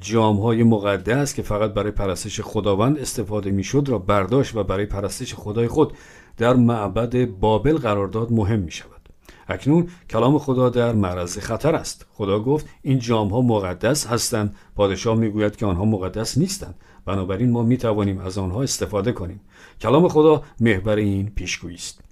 جامهای 0.00 0.62
مقدس 0.62 1.34
که 1.34 1.42
فقط 1.42 1.74
برای 1.74 1.90
پرستش 1.90 2.40
خداوند 2.40 2.98
استفاده 2.98 3.50
می‌شد 3.50 3.84
را 3.88 3.98
برداشت 3.98 4.56
و 4.56 4.64
برای 4.64 4.86
پرستش 4.86 5.34
خدای 5.34 5.68
خود 5.68 5.92
در 6.36 6.54
معبد 6.54 7.24
بابل 7.26 7.76
قرار 7.76 8.08
داد 8.08 8.32
مهم 8.32 8.58
می 8.58 8.70
شود. 8.70 9.08
اکنون 9.48 9.88
کلام 10.10 10.38
خدا 10.38 10.68
در 10.68 10.92
معرض 10.92 11.38
خطر 11.38 11.74
است. 11.74 12.06
خدا 12.12 12.40
گفت 12.40 12.66
این 12.82 12.98
جام 12.98 13.28
ها 13.28 13.40
مقدس 13.40 14.06
هستند. 14.06 14.56
پادشاه 14.74 15.16
می‌گوید 15.16 15.56
که 15.56 15.66
آنها 15.66 15.84
مقدس 15.84 16.38
نیستند. 16.38 16.74
بنابراین 17.06 17.50
ما 17.50 17.62
می 17.62 17.76
توانیم 17.76 18.18
از 18.18 18.38
آنها 18.38 18.62
استفاده 18.62 19.12
کنیم. 19.12 19.40
کلام 19.80 20.08
خدا 20.08 20.42
محور 20.60 20.96
این 20.96 21.30
پیشگویی 21.30 21.74
است. 21.74 22.03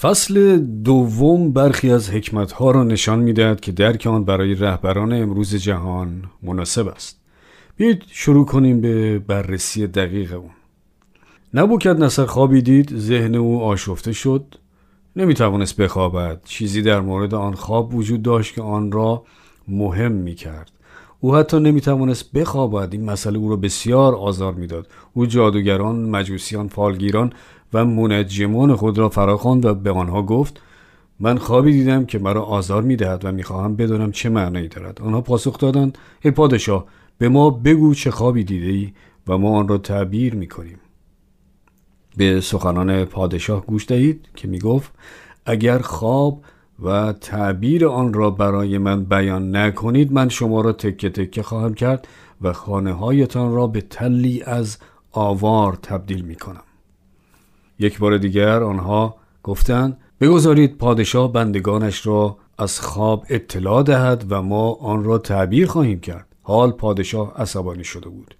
فصل 0.00 0.58
دوم 0.58 1.52
برخی 1.52 1.90
از 1.90 2.10
حکمت 2.10 2.52
ها 2.52 2.70
را 2.70 2.84
نشان 2.84 3.18
می‌دهد 3.18 3.60
که 3.60 3.72
درک 3.72 4.06
آن 4.06 4.24
برای 4.24 4.54
رهبران 4.54 5.12
امروز 5.12 5.54
جهان 5.54 6.22
مناسب 6.42 6.88
است. 6.88 7.20
بیایید 7.76 8.02
شروع 8.08 8.46
کنیم 8.46 8.80
به 8.80 9.18
بررسی 9.18 9.86
دقیق 9.86 10.32
اون. 10.32 10.50
نبوکد 11.54 12.02
نصر 12.02 12.26
خوابی 12.26 12.62
دید 12.62 12.98
ذهن 12.98 13.34
او 13.34 13.62
آشفته 13.62 14.12
شد. 14.12 14.54
نمی 15.16 15.34
توانست 15.34 15.76
بخوابد. 15.80 16.40
چیزی 16.44 16.82
در 16.82 17.00
مورد 17.00 17.34
آن 17.34 17.54
خواب 17.54 17.94
وجود 17.94 18.22
داشت 18.22 18.54
که 18.54 18.62
آن 18.62 18.92
را 18.92 19.22
مهم 19.68 20.12
می 20.12 20.34
کرد 20.34 20.70
او 21.20 21.36
حتی 21.36 21.60
نمی 21.60 21.80
توانست 21.80 22.32
بخوابد. 22.32 22.92
این 22.92 23.04
مسئله 23.04 23.38
او 23.38 23.50
را 23.50 23.56
بسیار 23.56 24.14
آزار 24.14 24.54
می‌داد. 24.54 24.88
او 25.12 25.26
جادوگران 25.26 25.96
مجوسیان 25.96 26.68
فالگیران 26.68 27.32
و 27.72 27.84
منجمان 27.84 28.76
خود 28.76 28.98
را 28.98 29.08
فراخواند 29.08 29.64
و 29.64 29.74
به 29.74 29.90
آنها 29.90 30.22
گفت 30.22 30.60
من 31.20 31.38
خوابی 31.38 31.72
دیدم 31.72 32.04
که 32.04 32.18
مرا 32.18 32.42
آزار 32.42 32.82
می 32.82 32.96
دهد 32.96 33.24
و 33.24 33.32
می‌خواهم 33.32 33.76
بدانم 33.76 34.12
چه 34.12 34.28
معنی 34.28 34.68
دارد 34.68 35.02
آنها 35.02 35.20
پاسخ 35.20 35.58
دادند 35.58 35.98
ای 36.22 36.30
پادشاه 36.30 36.84
به 37.18 37.28
ما 37.28 37.50
بگو 37.50 37.94
چه 37.94 38.10
خوابی 38.10 38.44
دیده 38.44 38.66
ای 38.66 38.92
و 39.28 39.38
ما 39.38 39.58
آن 39.58 39.68
را 39.68 39.78
تعبیر 39.78 40.34
می 40.34 40.48
کنیم 40.48 40.78
به 42.16 42.40
سخنان 42.40 43.04
پادشاه 43.04 43.66
گوش 43.66 43.88
دهید 43.88 44.28
که 44.36 44.48
می 44.48 44.58
گفت 44.58 44.92
اگر 45.46 45.78
خواب 45.78 46.42
و 46.82 47.12
تعبیر 47.12 47.86
آن 47.86 48.12
را 48.12 48.30
برای 48.30 48.78
من 48.78 49.04
بیان 49.04 49.56
نکنید 49.56 50.12
من 50.12 50.28
شما 50.28 50.60
را 50.60 50.72
تکه 50.72 51.10
تکه 51.10 51.42
خواهم 51.42 51.74
کرد 51.74 52.08
و 52.42 52.52
خانه 52.52 52.92
هایتان 52.92 53.54
را 53.54 53.66
به 53.66 53.80
تلی 53.80 54.42
از 54.42 54.78
آوار 55.12 55.78
تبدیل 55.82 56.22
می 56.22 56.34
کنم. 56.34 56.62
یک 57.82 57.98
بار 57.98 58.18
دیگر 58.18 58.62
آنها 58.62 59.16
گفتند 59.42 59.96
بگذارید 60.20 60.78
پادشاه 60.78 61.32
بندگانش 61.32 62.06
را 62.06 62.36
از 62.58 62.80
خواب 62.80 63.26
اطلاع 63.28 63.82
دهد 63.82 64.24
و 64.28 64.42
ما 64.42 64.72
آن 64.72 65.04
را 65.04 65.18
تعبیر 65.18 65.66
خواهیم 65.66 66.00
کرد. 66.00 66.26
حال 66.42 66.70
پادشاه 66.70 67.34
عصبانی 67.36 67.84
شده 67.84 68.08
بود. 68.08 68.34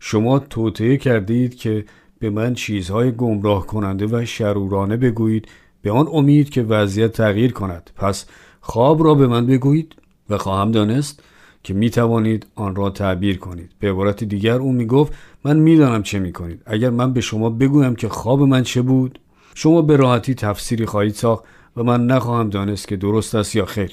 شما 0.00 0.38
توطعه 0.38 0.96
کردید 0.96 1.54
که 1.54 1.84
به 2.18 2.30
من 2.30 2.54
چیزهای 2.54 3.12
گمراه 3.12 3.66
کننده 3.66 4.06
و 4.06 4.24
شرورانه 4.24 4.96
بگویید 4.96 5.48
به 5.82 5.90
آن 5.90 6.08
امید 6.12 6.50
که 6.50 6.62
وضعیت 6.62 7.12
تغییر 7.12 7.52
کند 7.52 7.90
پس 7.96 8.26
خواب 8.60 9.04
را 9.04 9.14
به 9.14 9.26
من 9.26 9.46
بگویید 9.46 9.94
و 10.30 10.38
خواهم 10.38 10.70
دانست 10.70 11.22
که 11.62 11.74
می 11.74 11.90
توانید 11.90 12.46
آن 12.54 12.76
را 12.76 12.90
تعبیر 12.90 13.38
کنید 13.38 13.70
به 13.80 13.90
عبارت 13.90 14.24
دیگر 14.24 14.54
او 14.54 14.72
می 14.72 14.86
گفت 14.86 15.12
من 15.44 15.56
می‌دانم 15.56 16.02
چه 16.02 16.18
می 16.18 16.32
کنید 16.32 16.62
اگر 16.66 16.90
من 16.90 17.12
به 17.12 17.20
شما 17.20 17.50
بگویم 17.50 17.94
که 17.94 18.08
خواب 18.08 18.42
من 18.42 18.62
چه 18.62 18.82
بود 18.82 19.18
شما 19.54 19.82
به 19.82 19.96
راحتی 19.96 20.34
تفسیری 20.34 20.86
خواهید 20.86 21.14
ساخت 21.14 21.44
و 21.76 21.82
من 21.82 22.06
نخواهم 22.06 22.50
دانست 22.50 22.88
که 22.88 22.96
درست 22.96 23.34
است 23.34 23.56
یا 23.56 23.64
خیر. 23.64 23.92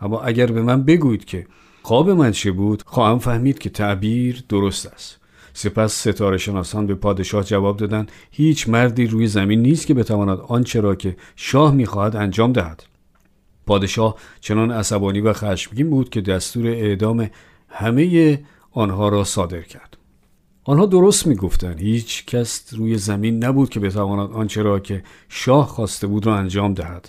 اما 0.00 0.20
اگر 0.20 0.46
به 0.46 0.62
من 0.62 0.82
بگویید 0.82 1.24
که 1.24 1.46
خواب 1.82 2.10
من 2.10 2.30
چه 2.30 2.52
بود 2.52 2.82
خواهم 2.86 3.18
فهمید 3.18 3.58
که 3.58 3.70
تعبیر 3.70 4.44
درست 4.48 4.86
است. 4.86 5.20
سپس 5.52 6.08
ستاره 6.08 6.38
شناسان 6.38 6.86
به 6.86 6.94
پادشاه 6.94 7.44
جواب 7.44 7.76
دادند 7.76 8.12
هیچ 8.30 8.68
مردی 8.68 9.06
روی 9.06 9.26
زمین 9.26 9.62
نیست 9.62 9.86
که 9.86 9.94
بتواند 9.94 10.38
آنچه 10.38 10.80
را 10.80 10.94
که 10.94 11.16
شاه 11.36 11.74
می‌خواهد 11.74 12.16
انجام 12.16 12.52
دهد. 12.52 12.82
پادشاه 13.66 14.16
چنان 14.40 14.70
عصبانی 14.70 15.20
و 15.20 15.32
خشمگین 15.32 15.90
بود 15.90 16.10
که 16.10 16.20
دستور 16.20 16.66
اعدام 16.66 17.30
همه 17.68 18.38
آنها 18.70 19.08
را 19.08 19.24
صادر 19.24 19.60
کرد. 19.60 19.95
آنها 20.68 20.86
درست 20.86 21.26
می‌گفتند. 21.26 21.80
هیچ 21.80 22.26
کس 22.26 22.74
روی 22.74 22.98
زمین 22.98 23.44
نبود 23.44 23.70
که 23.70 23.80
بتواند 23.80 24.30
آنچه 24.30 24.62
را 24.62 24.80
که 24.80 25.02
شاه 25.28 25.66
خواسته 25.66 26.06
بود 26.06 26.26
را 26.26 26.36
انجام 26.36 26.74
دهد. 26.74 27.08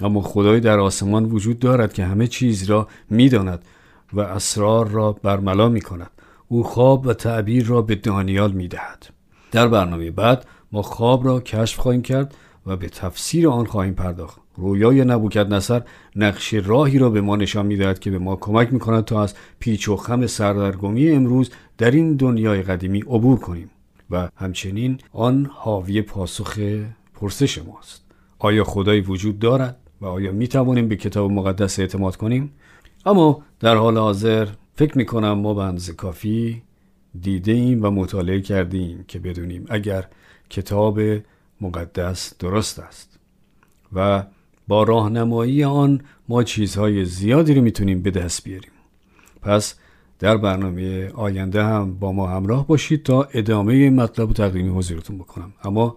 اما 0.00 0.20
خدای 0.20 0.60
در 0.60 0.78
آسمان 0.78 1.24
وجود 1.24 1.58
دارد 1.58 1.92
که 1.92 2.04
همه 2.04 2.26
چیز 2.26 2.70
را 2.70 2.88
می‌داند 3.10 3.64
و 4.12 4.20
اسرار 4.20 4.88
را 4.88 5.12
برملا 5.12 5.68
می 5.68 5.80
کند 5.80 6.10
او 6.48 6.62
خواب 6.62 7.06
و 7.06 7.14
تعبیر 7.14 7.66
را 7.66 7.82
به 7.82 7.94
دانیال 7.94 8.52
می 8.52 8.68
دهد. 8.68 9.06
در 9.52 9.68
برنامه 9.68 10.10
بعد 10.10 10.46
ما 10.72 10.82
خواب 10.82 11.26
را 11.26 11.40
کشف 11.40 11.78
خواهیم 11.78 12.02
کرد 12.02 12.34
و 12.66 12.76
به 12.76 12.88
تفسیر 12.88 13.48
آن 13.48 13.66
خواهیم 13.66 13.94
پرداخت. 13.94 14.41
رویای 14.56 15.04
نبوکد 15.04 15.54
نصر 15.54 15.82
نقش 16.16 16.54
راهی 16.54 16.98
را 16.98 17.10
به 17.10 17.20
ما 17.20 17.36
نشان 17.36 17.66
می‌دهد 17.66 17.98
که 17.98 18.10
به 18.10 18.18
ما 18.18 18.36
کمک 18.36 18.72
می‌کند 18.72 19.04
تا 19.04 19.22
از 19.22 19.34
پیچ 19.58 19.88
و 19.88 19.96
خم 19.96 20.26
سردرگمی 20.26 21.10
امروز 21.10 21.50
در 21.78 21.90
این 21.90 22.16
دنیای 22.16 22.62
قدیمی 22.62 23.00
عبور 23.00 23.38
کنیم 23.38 23.70
و 24.10 24.28
همچنین 24.36 24.98
آن 25.12 25.50
حاوی 25.52 26.02
پاسخ 26.02 26.58
پرسش 27.14 27.58
ماست. 27.58 28.04
آیا 28.38 28.64
خدایی 28.64 29.00
وجود 29.00 29.38
دارد 29.38 29.76
و 30.00 30.06
آیا 30.06 30.32
می 30.32 30.48
توانیم 30.48 30.88
به 30.88 30.96
کتاب 30.96 31.30
مقدس 31.30 31.78
اعتماد 31.78 32.16
کنیم؟ 32.16 32.52
اما 33.06 33.42
در 33.60 33.76
حال 33.76 33.98
حاضر 33.98 34.48
فکر 34.74 34.98
می 34.98 35.06
کنم 35.06 35.32
ما 35.32 35.54
به 35.54 35.60
اندازه 35.60 35.92
کافی 35.92 36.62
دیده 37.20 37.52
ایم 37.52 37.84
و 37.84 37.90
مطالعه 37.90 38.40
کردیم 38.40 39.04
که 39.08 39.18
بدونیم 39.18 39.66
اگر 39.68 40.04
کتاب 40.50 41.00
مقدس 41.60 42.34
درست 42.38 42.78
است 42.78 43.18
و 43.92 44.24
با 44.68 44.82
راهنمایی 44.82 45.64
آن 45.64 46.00
ما 46.28 46.42
چیزهای 46.42 47.04
زیادی 47.04 47.54
رو 47.54 47.62
می‌تونیم 47.62 48.02
به 48.02 48.10
دست 48.10 48.44
بیاریم. 48.44 48.70
پس 49.42 49.74
در 50.18 50.36
برنامه 50.36 51.08
آینده 51.08 51.64
هم 51.64 51.94
با 51.94 52.12
ما 52.12 52.26
همراه 52.26 52.66
باشید 52.66 53.02
تا 53.02 53.22
ادامه 53.22 53.90
مطلب 53.90 54.30
و 54.30 54.32
تقدیم 54.32 54.78
حضورتون 54.78 55.18
بکنم. 55.18 55.52
اما 55.64 55.96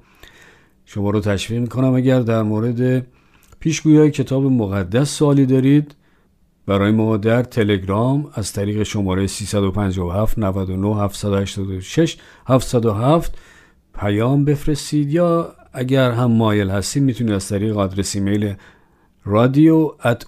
شما 0.85 1.09
رو 1.09 1.19
تشویق 1.19 1.61
می‌کنم 1.61 1.93
اگر 1.93 2.19
در 2.19 2.43
مورد 2.43 3.07
پیشگویی 3.59 4.11
کتاب 4.11 4.43
مقدس 4.43 5.09
سوالی 5.09 5.45
دارید 5.45 5.95
برای 6.65 6.91
ما 6.91 7.17
در 7.17 7.43
تلگرام 7.43 8.31
از 8.33 8.53
طریق 8.53 8.83
شماره 8.83 9.27
357 9.27 10.39
99 10.39 10.95
786 10.95 12.17
707 12.47 13.37
پیام 13.93 14.45
بفرستید 14.45 15.13
یا 15.13 15.55
اگر 15.77 16.11
هم 16.11 16.31
مایل 16.31 16.69
هستید 16.69 17.03
می‌تونید 17.03 17.33
از 17.33 17.49
طریق 17.49 17.77
آدرس 17.77 18.15
ایمیل 18.15 18.53
رادیو 19.25 19.87
at 19.87 20.23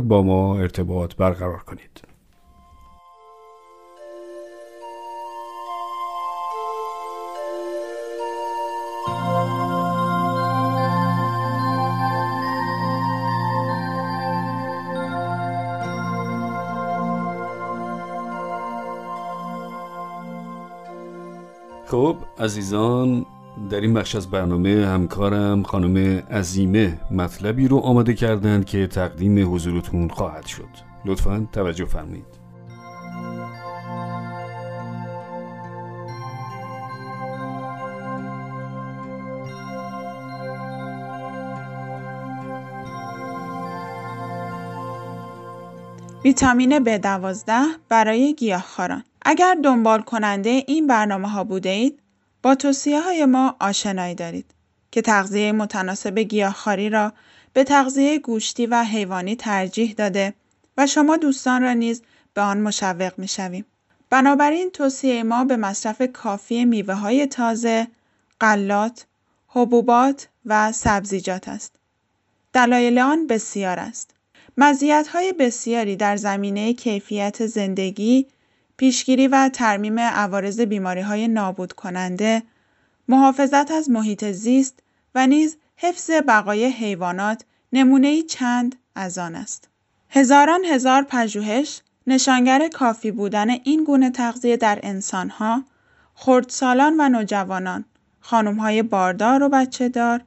با 0.00 0.22
ما 0.22 0.58
ارتباط 0.58 1.14
برقرار 1.14 1.58
کنید. 1.58 2.00
خب 21.86 22.16
عزیزان 22.38 23.26
در 23.68 23.80
این 23.80 23.94
بخش 23.94 24.14
از 24.14 24.30
برنامه 24.30 24.86
همکارم 24.86 25.62
خانم 25.62 26.22
عزیمه 26.30 27.00
مطلبی 27.10 27.68
رو 27.68 27.78
آماده 27.78 28.14
کردند 28.14 28.64
که 28.64 28.86
تقدیم 28.86 29.54
حضورتون 29.54 30.08
خواهد 30.08 30.46
شد. 30.46 30.68
لطفا 31.04 31.48
توجه 31.52 31.84
فرمایید. 31.84 32.24
ویتامین 46.24 46.84
B12 46.84 47.50
برای 47.88 48.34
گیاهخواران. 48.34 49.04
اگر 49.22 49.56
دنبال 49.64 50.02
کننده 50.02 50.64
این 50.66 50.86
برنامه 50.86 51.28
ها 51.28 51.44
بوده 51.44 51.68
اید 51.68 51.99
با 52.42 52.54
توصیه 52.54 53.00
های 53.00 53.24
ما 53.24 53.56
آشنایی 53.60 54.14
دارید 54.14 54.54
که 54.90 55.02
تغذیه 55.02 55.52
متناسب 55.52 56.18
گیاهخواری 56.18 56.90
را 56.90 57.12
به 57.52 57.64
تغذیه 57.64 58.18
گوشتی 58.18 58.66
و 58.66 58.84
حیوانی 58.84 59.36
ترجیح 59.36 59.92
داده 59.92 60.34
و 60.76 60.86
شما 60.86 61.16
دوستان 61.16 61.62
را 61.62 61.72
نیز 61.72 62.02
به 62.34 62.40
آن 62.40 62.60
مشوق 62.60 63.12
می 63.18 63.28
شویم. 63.28 63.64
بنابراین 64.10 64.70
توصیه 64.70 65.22
ما 65.22 65.44
به 65.44 65.56
مصرف 65.56 66.02
کافی 66.12 66.64
میوه 66.64 66.94
های 66.94 67.26
تازه، 67.26 67.86
قلات، 68.40 69.06
حبوبات 69.48 70.28
و 70.46 70.72
سبزیجات 70.72 71.48
است. 71.48 71.72
دلایل 72.52 72.98
آن 72.98 73.26
بسیار 73.26 73.78
است. 73.78 74.10
های 75.12 75.32
بسیاری 75.32 75.96
در 75.96 76.16
زمینه 76.16 76.74
کیفیت 76.74 77.46
زندگی، 77.46 78.26
پیشگیری 78.80 79.28
و 79.28 79.50
ترمیم 79.52 79.98
عوارض 79.98 80.60
های 80.84 81.28
نابود 81.28 81.72
کننده، 81.72 82.42
محافظت 83.08 83.70
از 83.70 83.90
محیط 83.90 84.24
زیست 84.24 84.78
و 85.14 85.26
نیز 85.26 85.56
حفظ 85.76 86.10
بقای 86.10 86.64
حیوانات 86.64 87.44
نمونه‌ای 87.72 88.22
چند 88.22 88.76
از 88.94 89.18
آن 89.18 89.34
است. 89.34 89.68
هزاران 90.10 90.64
هزار 90.64 91.02
پژوهش 91.02 91.80
نشانگر 92.06 92.68
کافی 92.68 93.10
بودن 93.10 93.50
این 93.50 93.84
گونه 93.84 94.10
تغذیه 94.10 94.56
در 94.56 94.80
انسانها، 94.82 95.64
خردسالان 96.14 96.94
و 96.98 97.08
نوجوانان، 97.08 97.84
خانمهای 98.20 98.82
باردار 98.82 99.42
و 99.42 99.48
بچه 99.48 99.88
دار، 99.88 100.20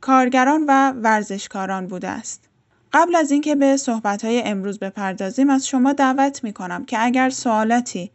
کارگران 0.00 0.64
و 0.68 0.90
ورزشکاران 0.90 1.86
بوده 1.86 2.08
است. 2.08 2.48
قبل 2.92 3.16
از 3.16 3.30
اینکه 3.30 3.54
به 3.54 3.76
صحبت‌های 3.76 4.42
امروز 4.42 4.78
بپردازیم 4.78 5.50
از 5.50 5.68
شما 5.68 5.92
دعوت 5.92 6.44
می‌کنم 6.44 6.84
که 6.84 7.04
اگر 7.04 7.30
سوالاتی 7.30 8.10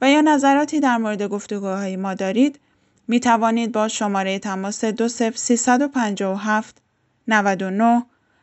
و 0.00 0.10
یا 0.10 0.20
نظراتی 0.20 0.80
در 0.80 0.96
مورد 0.96 1.22
گفتگوهای 1.22 1.96
ما 1.96 2.14
دارید 2.14 2.60
می 3.08 3.20
توانید 3.20 3.72
با 3.72 3.88
شماره 3.88 4.38
تماس 4.38 4.84
20357 4.84 6.76
99 7.28 8.02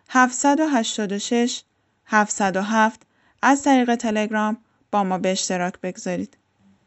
786 0.09 1.61
707 2.05 3.01
از 3.41 3.63
طریق 3.63 3.95
تلگرام 3.95 4.57
با 4.91 5.03
ما 5.03 5.17
به 5.17 5.31
اشتراک 5.31 5.73
بگذارید. 5.83 6.37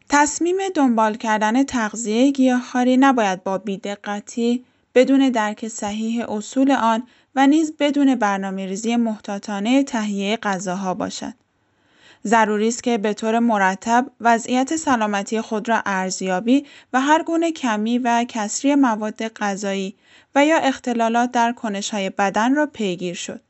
تصمیم 0.09 0.57
دنبال 0.75 1.15
کردن 1.15 1.65
تغذیه 1.65 2.31
گیاهخواری 2.31 2.97
نباید 2.97 3.45
با 3.45 3.59
بیدقتی 3.59 4.65
بدون 4.95 5.31
درک 5.31 5.69
صحیح 5.69 6.31
اصول 6.31 6.71
آن 6.71 7.03
و 7.39 7.47
نیز 7.47 7.73
بدون 7.79 8.15
برنامه 8.15 8.67
ریزی 8.67 8.97
محتاطانه 8.97 9.85
تهیه 9.85 10.37
غذاها 10.37 10.95
باشد. 10.95 11.35
ضروری 12.27 12.69
است 12.69 12.83
که 12.83 12.99
به 12.99 13.15
طور 13.15 13.39
مرتب 13.39 14.07
وضعیت 14.21 14.77
سلامتی 14.77 15.41
خود 15.41 15.69
را 15.69 15.83
ارزیابی 15.87 16.67
و 16.93 17.01
هر 17.01 17.23
گونه 17.23 17.53
کمی 17.53 17.99
و 17.99 18.25
کسری 18.29 18.75
مواد 18.75 19.29
غذایی 19.29 19.95
و 20.35 20.47
یا 20.47 20.59
اختلالات 20.59 21.33
در 21.33 21.53
کنشهای 21.53 22.11
بدن 22.11 22.55
را 22.55 22.67
پیگیر 22.67 23.15
شد. 23.15 23.41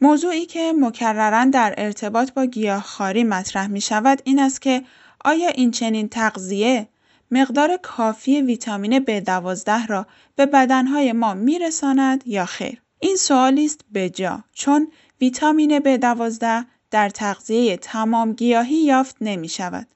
موضوعی 0.00 0.46
که 0.46 0.72
مکررا 0.80 1.44
در 1.44 1.74
ارتباط 1.78 2.32
با 2.32 2.46
گیاهخواری 2.46 3.24
مطرح 3.24 3.66
می 3.66 3.80
شود 3.80 4.22
این 4.24 4.38
است 4.38 4.62
که 4.62 4.82
آیا 5.24 5.48
این 5.48 5.70
چنین 5.70 6.08
تغذیه 6.08 6.88
مقدار 7.30 7.76
کافی 7.82 8.42
ویتامین 8.42 9.04
B12 9.04 9.70
را 9.88 10.06
به 10.36 10.46
بدنهای 10.46 11.12
ما 11.12 11.34
می 11.34 11.58
رساند 11.58 12.22
یا 12.26 12.44
خیر؟ 12.44 12.82
این 13.00 13.16
سوالی 13.16 13.64
است 13.64 13.80
بجا 13.94 14.44
چون 14.52 14.88
ویتامین 15.20 15.78
B12 15.80 16.44
در 16.90 17.08
تغذیه 17.08 17.76
تمام 17.76 18.32
گیاهی 18.32 18.76
یافت 18.76 19.16
نمی 19.20 19.48
شود. 19.48 19.86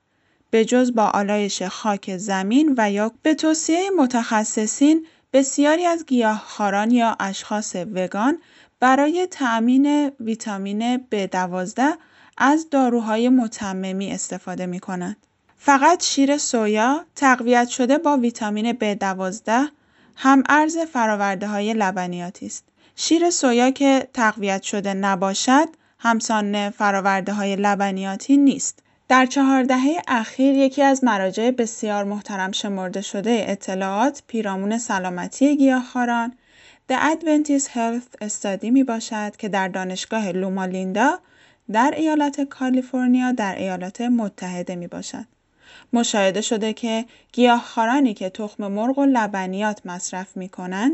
به 0.50 0.64
جز 0.64 0.94
با 0.94 1.04
آلایش 1.04 1.62
خاک 1.62 2.16
زمین 2.16 2.74
و 2.78 2.90
یا 2.90 3.12
به 3.22 3.34
توصیه 3.34 3.90
متخصصین 3.98 5.06
بسیاری 5.32 5.86
از 5.86 6.06
گیاهخواران 6.06 6.90
یا 6.90 7.16
اشخاص 7.20 7.76
وگان 7.94 8.38
برای 8.80 9.26
تأمین 9.30 10.12
ویتامین 10.20 10.96
B12 10.98 11.80
از 12.36 12.70
داروهای 12.70 13.28
متممی 13.28 14.12
استفاده 14.12 14.66
می 14.66 14.80
کنند. 14.80 15.16
فقط 15.56 16.02
شیر 16.02 16.38
سویا 16.38 17.04
تقویت 17.16 17.68
شده 17.68 17.98
با 17.98 18.16
ویتامین 18.16 18.72
B12 18.72 19.50
هم 20.16 20.42
ارز 20.48 20.78
فراورده 20.78 21.46
های 21.46 21.72
لبنیاتی 21.74 22.46
است. 22.46 22.64
شیر 22.96 23.30
سویا 23.30 23.70
که 23.70 24.08
تقویت 24.14 24.62
شده 24.62 24.94
نباشد 24.94 25.68
همسان 25.98 26.70
فراورده 26.70 27.32
های 27.32 27.56
لبنیاتی 27.56 28.36
نیست. 28.36 28.82
در 29.08 29.26
چهار 29.26 29.62
دهه 29.62 30.02
اخیر 30.08 30.54
یکی 30.54 30.82
از 30.82 31.04
مراجع 31.04 31.50
بسیار 31.50 32.04
محترم 32.04 32.52
شمرده 32.52 33.00
شده 33.00 33.44
اطلاعات 33.48 34.22
پیرامون 34.26 34.78
سلامتی 34.78 35.56
گیاهخواران 35.56 36.32
The 36.92 36.94
Adventist 36.94 37.68
Health 37.68 38.28
Study 38.28 38.70
می 38.70 38.84
باشد 38.84 39.36
که 39.36 39.48
در 39.48 39.68
دانشگاه 39.68 40.32
لومالیندا 40.32 41.18
در 41.72 41.94
ایالت 41.96 42.40
کالیفرنیا 42.40 43.32
در 43.32 43.54
ایالات 43.58 44.00
متحده 44.00 44.74
می 44.74 44.86
باشد. 44.86 45.24
مشاهده 45.92 46.40
شده 46.40 46.72
که 46.72 47.04
گیاهخوارانی 47.32 48.14
که 48.14 48.30
تخم 48.30 48.66
مرغ 48.66 48.98
و 48.98 49.04
لبنیات 49.04 49.86
مصرف 49.86 50.36
می 50.36 50.48
کنند 50.48 50.92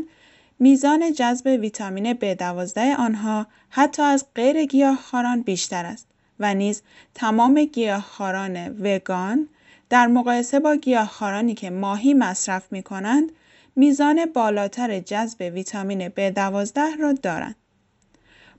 میزان 0.59 1.13
جذب 1.13 1.45
ویتامین 1.45 2.13
B12 2.13 2.77
آنها 2.77 3.47
حتی 3.69 4.01
از 4.01 4.25
غیر 4.35 4.65
گیاهخواران 4.65 5.41
بیشتر 5.41 5.85
است 5.85 6.07
و 6.39 6.53
نیز 6.53 6.81
تمام 7.13 7.63
گیاهخواران 7.63 8.67
وگان 8.67 9.49
در 9.89 10.07
مقایسه 10.07 10.59
با 10.59 10.75
گیاهخوارانی 10.75 11.53
که 11.53 11.69
ماهی 11.69 12.13
مصرف 12.13 12.71
می 12.71 12.83
کنند 12.83 13.31
میزان 13.75 14.25
بالاتر 14.25 14.99
جذب 14.99 15.51
ویتامین 15.53 16.09
B12 16.09 16.77
را 16.99 17.13
دارند. 17.13 17.55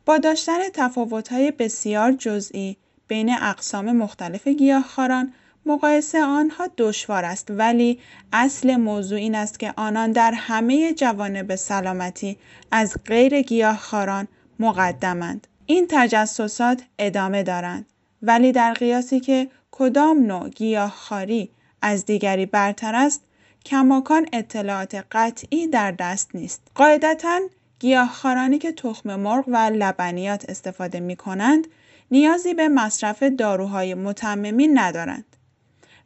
با 0.07 0.19
داشتن 0.19 0.59
تفاوت‌های 0.75 1.51
بسیار 1.51 2.13
جزئی 2.13 2.77
بین 3.09 3.35
اقسام 3.41 3.93
مختلف 3.93 4.49
گیاهخواران 4.49 5.33
مقایسه 5.67 6.23
آنها 6.23 6.69
دشوار 6.79 7.25
است 7.25 7.47
ولی 7.51 7.99
اصل 8.33 8.77
موضوع 8.77 9.19
این 9.19 9.35
است 9.35 9.59
که 9.59 9.75
آنان 9.77 10.13
در 10.13 10.33
همه 10.33 10.93
جوانب 10.93 11.55
سلامتی 11.55 12.39
از 12.71 12.97
غیر 13.07 13.43
گیاهخواران 13.43 14.29
مقدمند. 14.59 15.47
این 15.67 15.87
تجسسات 15.91 16.83
ادامه 16.99 17.43
دارند 17.43 17.87
ولی 18.23 18.53
در 18.53 18.73
قیاسی 18.73 19.21
که 19.21 19.49
کدام 19.71 20.19
نوع 20.19 20.49
گیاهخواری 20.49 21.51
از 21.83 22.05
دیگری 22.05 22.47
برتر 22.47 22.95
است 22.95 23.23
کماکان 23.67 24.27
اطلاعات 24.33 25.05
قطعی 25.13 25.67
در 25.67 25.91
دست 25.93 26.31
نیست. 26.35 26.63
قاعدتا 26.75 27.41
گیاهخوارانی 27.79 28.59
که 28.59 28.73
تخم 28.73 29.17
مرغ 29.17 29.45
و 29.49 29.57
لبنیات 29.57 30.51
استفاده 30.51 31.01
می 31.01 31.17
کنند 31.17 31.67
نیازی 32.11 32.55
به 32.55 32.69
مصرف 32.69 33.23
داروهای 33.23 33.95
متممی 33.95 34.69
ندارند. 34.69 35.37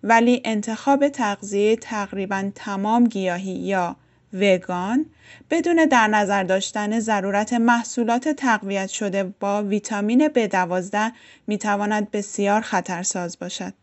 ولی 0.07 0.43
انتخاب 0.45 1.09
تغذیه 1.09 1.77
تقریبا 1.77 2.51
تمام 2.55 3.05
گیاهی 3.05 3.53
یا 3.53 3.97
وگان 4.33 5.07
بدون 5.51 5.87
در 5.87 6.07
نظر 6.07 6.43
داشتن 6.43 7.01
ضرورت 7.01 7.53
محصولات 7.53 8.29
تقویت 8.29 8.88
شده 8.88 9.25
با 9.40 9.62
ویتامین 9.62 10.29
B12 10.29 10.97
می 11.47 11.59
تواند 11.59 12.11
بسیار 12.11 12.61
خطرساز 12.61 13.38
باشد. 13.38 13.75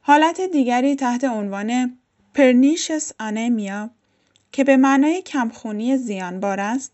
حالت 0.00 0.40
دیگری 0.52 0.96
تحت 0.96 1.24
عنوان 1.24 1.98
پرنیشس 2.34 3.12
آنمیا 3.20 3.90
که 4.52 4.64
به 4.64 4.76
معنای 4.76 5.22
کمخونی 5.22 5.96
زیانبار 5.96 6.60
است 6.60 6.92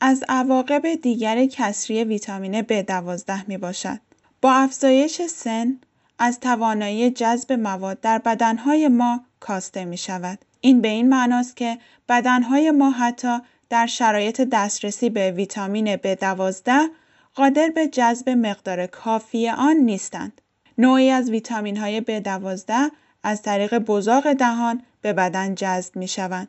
از 0.00 0.24
عواقب 0.28 0.94
دیگر 0.94 1.46
کسری 1.46 2.04
ویتامین 2.04 2.62
B12 2.62 3.32
می 3.48 3.58
باشد. 3.58 4.00
با 4.42 4.52
افزایش 4.52 5.22
سن 5.22 5.78
از 6.18 6.40
توانایی 6.40 7.10
جذب 7.10 7.52
مواد 7.52 8.00
در 8.00 8.18
بدنهای 8.18 8.88
ما 8.88 9.20
کاسته 9.40 9.84
می 9.84 9.96
شود. 9.96 10.38
این 10.60 10.80
به 10.80 10.88
این 10.88 11.08
معناست 11.08 11.56
که 11.56 11.78
بدنهای 12.08 12.70
ما 12.70 12.90
حتی 12.90 13.38
در 13.70 13.86
شرایط 13.86 14.40
دسترسی 14.40 15.10
به 15.10 15.30
ویتامین 15.30 15.96
B12 15.96 16.70
قادر 17.34 17.68
به 17.74 17.88
جذب 17.88 18.28
مقدار 18.28 18.86
کافی 18.86 19.48
آن 19.48 19.76
نیستند. 19.76 20.40
نوعی 20.78 21.10
از 21.10 21.30
ویتامین 21.30 21.76
های 21.76 22.00
B12 22.00 22.72
از 23.22 23.42
طریق 23.42 23.78
بزاق 23.78 24.32
دهان 24.32 24.82
به 25.02 25.12
بدن 25.12 25.54
جذب 25.54 25.96
می 25.96 26.08
شوند. 26.08 26.48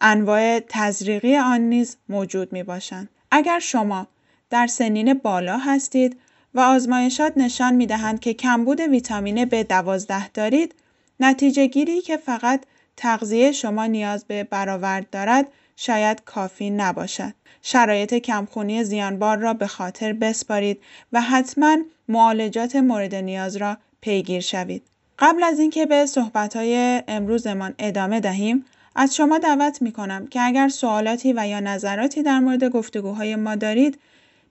انواع 0.00 0.60
تزریقی 0.68 1.36
آن 1.36 1.60
نیز 1.60 1.96
موجود 2.08 2.52
می 2.52 2.62
باشند. 2.62 3.08
اگر 3.30 3.58
شما 3.58 4.06
در 4.50 4.66
سنین 4.66 5.14
بالا 5.14 5.58
هستید 5.58 6.20
و 6.54 6.60
آزمایشات 6.60 7.32
نشان 7.36 7.74
می 7.74 7.86
دهند 7.86 8.20
که 8.20 8.34
کمبود 8.34 8.80
ویتامین 8.80 9.44
B12 9.44 10.12
دارید، 10.34 10.74
نتیجه 11.20 11.66
گیری 11.66 12.00
که 12.00 12.16
فقط 12.16 12.64
تغذیه 12.96 13.52
شما 13.52 13.86
نیاز 13.86 14.24
به 14.24 14.44
برآورد 14.44 15.10
دارد 15.10 15.46
شاید 15.76 16.24
کافی 16.24 16.70
نباشد. 16.70 17.34
شرایط 17.62 18.14
کمخونی 18.14 18.84
زیانبار 18.84 19.36
را 19.36 19.54
به 19.54 19.66
خاطر 19.66 20.12
بسپارید 20.12 20.80
و 21.12 21.20
حتما 21.20 21.76
معالجات 22.08 22.76
مورد 22.76 23.14
نیاز 23.14 23.56
را 23.56 23.76
پیگیر 24.00 24.40
شوید. 24.40 24.82
قبل 25.18 25.42
از 25.42 25.58
اینکه 25.58 25.86
به 25.86 26.06
صحبتهای 26.06 27.02
امروزمان 27.08 27.74
ادامه 27.78 28.20
دهیم، 28.20 28.64
از 28.96 29.16
شما 29.16 29.38
دعوت 29.38 29.82
می 29.82 29.92
کنم 29.92 30.26
که 30.26 30.40
اگر 30.42 30.68
سوالاتی 30.68 31.32
و 31.36 31.46
یا 31.48 31.60
نظراتی 31.60 32.22
در 32.22 32.38
مورد 32.38 32.64
گفتگوهای 32.64 33.36
ما 33.36 33.54
دارید 33.54 33.98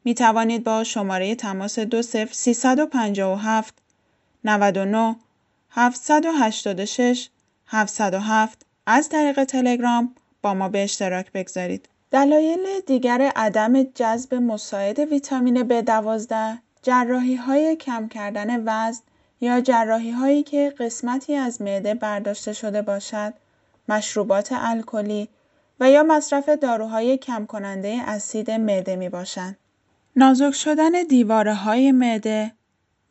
می 0.05 0.13
توانید 0.13 0.63
با 0.63 0.83
شماره 0.83 1.35
تماس 1.35 1.79
20 1.79 2.33
357 2.33 3.73
99 4.43 5.15
786 5.69 7.29
707 7.67 8.65
از 8.85 9.09
طریق 9.09 9.43
تلگرام 9.43 10.15
با 10.41 10.53
ما 10.53 10.69
به 10.69 10.83
اشتراک 10.83 11.31
بگذارید. 11.31 11.89
دلایل 12.11 12.59
دیگر 12.87 13.31
عدم 13.35 13.83
جذب 13.83 14.35
مساعد 14.35 14.99
ویتامین 14.99 15.83
B12 15.83 16.33
جراحی 16.81 17.35
های 17.35 17.75
کم 17.75 18.07
کردن 18.07 18.63
وزن 18.65 19.01
یا 19.41 19.61
جراحی 19.61 20.11
هایی 20.11 20.43
که 20.43 20.73
قسمتی 20.79 21.35
از 21.35 21.61
معده 21.61 21.93
برداشته 21.93 22.53
شده 22.53 22.81
باشد، 22.81 23.33
مشروبات 23.89 24.49
الکلی 24.51 25.29
و 25.79 25.89
یا 25.89 26.03
مصرف 26.03 26.49
داروهای 26.49 27.17
کم 27.17 27.45
کننده 27.45 28.01
اسید 28.07 28.51
معده 28.51 28.95
می 28.95 29.09
باشند. 29.09 29.57
نازک 30.15 30.51
شدن 30.51 30.91
دیواره 31.09 31.53
های 31.53 31.91
معده، 31.91 32.51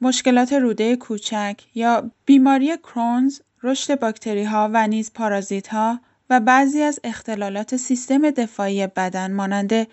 مشکلات 0.00 0.52
روده 0.52 0.96
کوچک 0.96 1.60
یا 1.74 2.10
بیماری 2.24 2.76
کرونز، 2.76 3.40
رشد 3.62 4.00
باکتری 4.00 4.44
ها 4.44 4.70
و 4.72 4.86
نیز 4.86 5.12
پارازیت 5.12 5.68
ها 5.68 6.00
و 6.30 6.40
بعضی 6.40 6.82
از 6.82 7.00
اختلالات 7.04 7.76
سیستم 7.76 8.30
دفاعی 8.30 8.86
بدن 8.86 9.32
مانند 9.32 9.86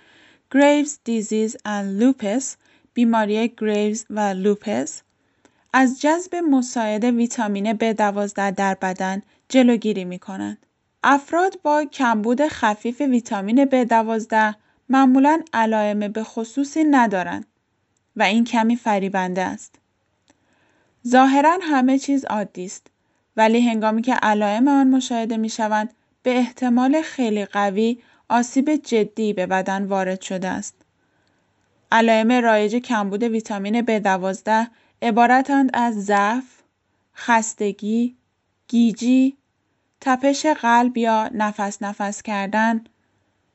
گریوز 0.51 0.99
دیزیز 1.03 1.57
و 1.65 1.83
لوپس، 1.85 2.57
بیماری 2.93 3.53
گریوز 3.57 4.05
و 4.09 4.19
لوپس 4.19 5.01
از 5.73 6.01
جذب 6.01 6.35
مساعد 6.35 7.03
ویتامین 7.03 7.73
B12 7.73 8.33
در 8.33 8.77
بدن 8.81 9.21
جلوگیری 9.49 10.05
می 10.05 10.19
کنند. 10.19 10.65
افراد 11.03 11.59
با 11.63 11.85
کمبود 11.85 12.47
خفیف 12.47 13.01
ویتامین 13.01 13.65
B12 13.65 14.55
معمولا 14.89 15.41
علائم 15.53 15.99
به 15.99 16.23
خصوصی 16.23 16.83
ندارند 16.83 17.45
و 18.15 18.23
این 18.23 18.43
کمی 18.43 18.75
فریبنده 18.75 19.41
است. 19.41 19.75
ظاهرا 21.07 21.57
همه 21.61 21.99
چیز 21.99 22.25
عادی 22.25 22.65
است 22.65 22.87
ولی 23.37 23.61
هنگامی 23.61 24.01
که 24.01 24.13
علائم 24.13 24.67
آن 24.67 24.87
مشاهده 24.87 25.37
می 25.37 25.49
شوند 25.49 25.93
به 26.23 26.37
احتمال 26.37 27.01
خیلی 27.01 27.45
قوی 27.45 27.99
آسیب 28.29 28.75
جدی 28.75 29.33
به 29.33 29.45
بدن 29.45 29.85
وارد 29.85 30.21
شده 30.21 30.47
است. 30.47 30.75
علائم 31.91 32.31
رایج 32.31 32.75
کمبود 32.75 33.23
ویتامین 33.23 33.81
B12 33.85 34.67
عبارتند 35.01 35.69
از 35.73 36.05
ضعف، 36.05 36.43
خستگی، 37.15 38.15
گیجی، 38.67 39.37
تپش 40.01 40.45
قلب 40.45 40.97
یا 40.97 41.29
نفس 41.33 41.81
نفس 41.81 42.21
کردن، 42.21 42.83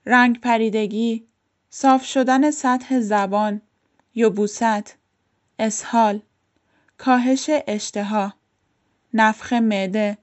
رنگ 0.07 0.41
پریدگی، 0.41 1.27
صاف 1.71 2.05
شدن 2.05 2.51
سطح 2.51 3.01
زبان، 3.01 3.61
یبوست، 4.15 4.97
اسهال، 5.59 6.21
کاهش 6.99 7.51
اشتها، 7.67 8.35
نفخ 9.15 9.53
معده، 9.53 10.19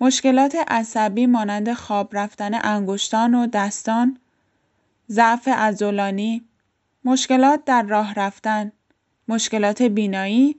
مشکلات 0.00 0.56
عصبی 0.68 1.26
مانند 1.26 1.72
خواب 1.72 2.08
رفتن 2.12 2.54
انگشتان 2.54 3.34
و 3.34 3.46
دستان، 3.46 4.18
ضعف 5.10 5.48
عضلانی، 5.48 6.44
مشکلات 7.04 7.64
در 7.64 7.82
راه 7.82 8.14
رفتن، 8.14 8.72
مشکلات 9.28 9.82
بینایی 9.82 10.56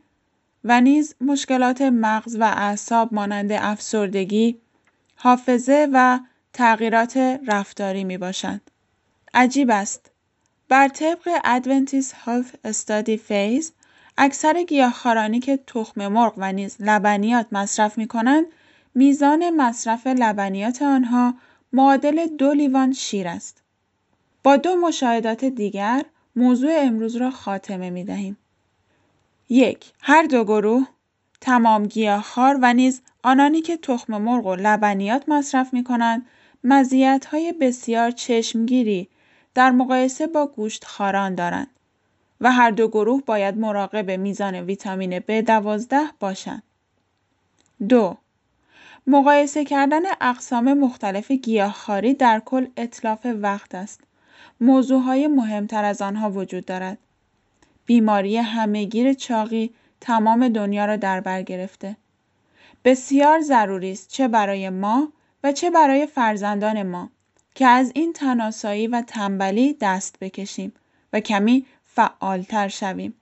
و 0.64 0.82
نیز 0.82 1.16
مشکلات 1.22 1.82
مغز 1.82 2.36
و 2.40 2.44
اعصاب 2.44 3.14
مانند 3.14 3.52
افسردگی، 3.52 4.58
حافظه 5.16 5.88
و 5.94 6.20
تغییرات 6.58 7.18
رفتاری 7.48 8.04
می 8.04 8.18
باشند. 8.18 8.72
عجیب 9.34 9.72
است. 9.72 10.12
بر 10.70 10.88
طبق 10.88 11.30
Adventist 11.44 12.14
Health 12.16 12.56
Study 12.64 13.18
نیز 13.18 13.74
اکثر 14.18 14.64
گیاهخوارانی 14.64 15.40
که 15.40 15.60
تخم 15.68 16.08
مرغ 16.08 16.34
و 16.38 16.54
نیز 16.54 16.76
لبنیات 16.80 17.48
مصرف 17.52 17.98
می 17.98 18.08
کنند 18.08 18.46
میزان 18.96 19.50
مصرف 19.50 20.08
لبنیات 20.08 20.82
آنها 20.82 21.34
معادل 21.74 22.28
دو 22.28 22.54
لیوان 22.54 22.94
شیر 22.94 23.28
است. 23.28 23.62
با 24.44 24.58
دو 24.58 24.76
مشاهدات 24.76 25.46
دیگر 25.46 26.06
موضوع 26.36 26.72
امروز 26.78 27.16
را 27.16 27.32
خاتمه 27.32 27.90
می 27.90 28.04
دهیم. 28.04 28.38
یک 29.50 29.86
هر 30.02 30.24
دو 30.24 30.44
گروه 30.44 30.88
تمام 31.42 31.86
گیاهخوار 31.86 32.60
و 32.62 32.74
نیز 32.74 33.02
آنانی 33.24 33.62
که 33.62 33.78
تخم 33.78 34.18
مرغ 34.18 34.46
و 34.46 34.56
لبنیات 34.56 35.30
مصرف 35.30 35.74
می 35.74 35.84
کنند 35.84 36.26
های 37.32 37.54
بسیار 37.62 38.12
چشمگیری 38.12 39.10
در 39.54 39.72
مقایسه 39.72 40.28
با 40.28 40.52
خاران 40.86 41.36
دارند 41.36 41.70
و 42.42 42.52
هر 42.52 42.72
دو 42.72 42.88
گروه 42.88 43.22
باید 43.26 43.58
مراقب 43.58 44.12
میزان 44.12 44.56
ویتامین 44.56 45.20
B12 45.20 45.96
باشند. 46.20 46.64
دو 47.90 48.18
مقایسه 49.08 49.66
کردن 49.66 50.02
اقسام 50.22 50.74
مختلف 50.74 51.32
گیاهخواری 51.32 52.14
در 52.14 52.40
کل 52.46 52.68
اطلاف 52.78 53.28
وقت 53.42 53.76
است. 53.76 54.02
موضوعهای 54.62 55.28
مهمتر 55.28 55.84
از 55.84 56.02
آنها 56.02 56.32
وجود 56.32 56.66
دارد. 56.66 56.98
بیماری 57.86 58.38
همهگیر 58.38 59.14
چاقی 59.14 59.74
تمام 60.02 60.50
دنیا 60.50 60.86
را 60.86 60.96
در 60.96 61.22
بر 61.22 61.42
گرفته. 61.42 61.96
بسیار 62.86 63.42
ضروری 63.42 63.92
است 63.92 64.10
چه 64.10 64.28
برای 64.28 64.70
ما 64.70 65.08
چه 65.52 65.70
برای 65.70 66.06
فرزندان 66.06 66.84
ما 66.84 67.10
که 67.56 67.68
از 67.68 67.92
این 67.96 68.14
تناسایی 68.14 68.88
و 68.88 69.02
تنبلی 69.02 69.78
دست 69.82 70.20
بکشیم 70.22 70.74
و 71.14 71.20
کمی 71.20 71.66
فعالتر 71.84 72.68
شویم 72.68 73.14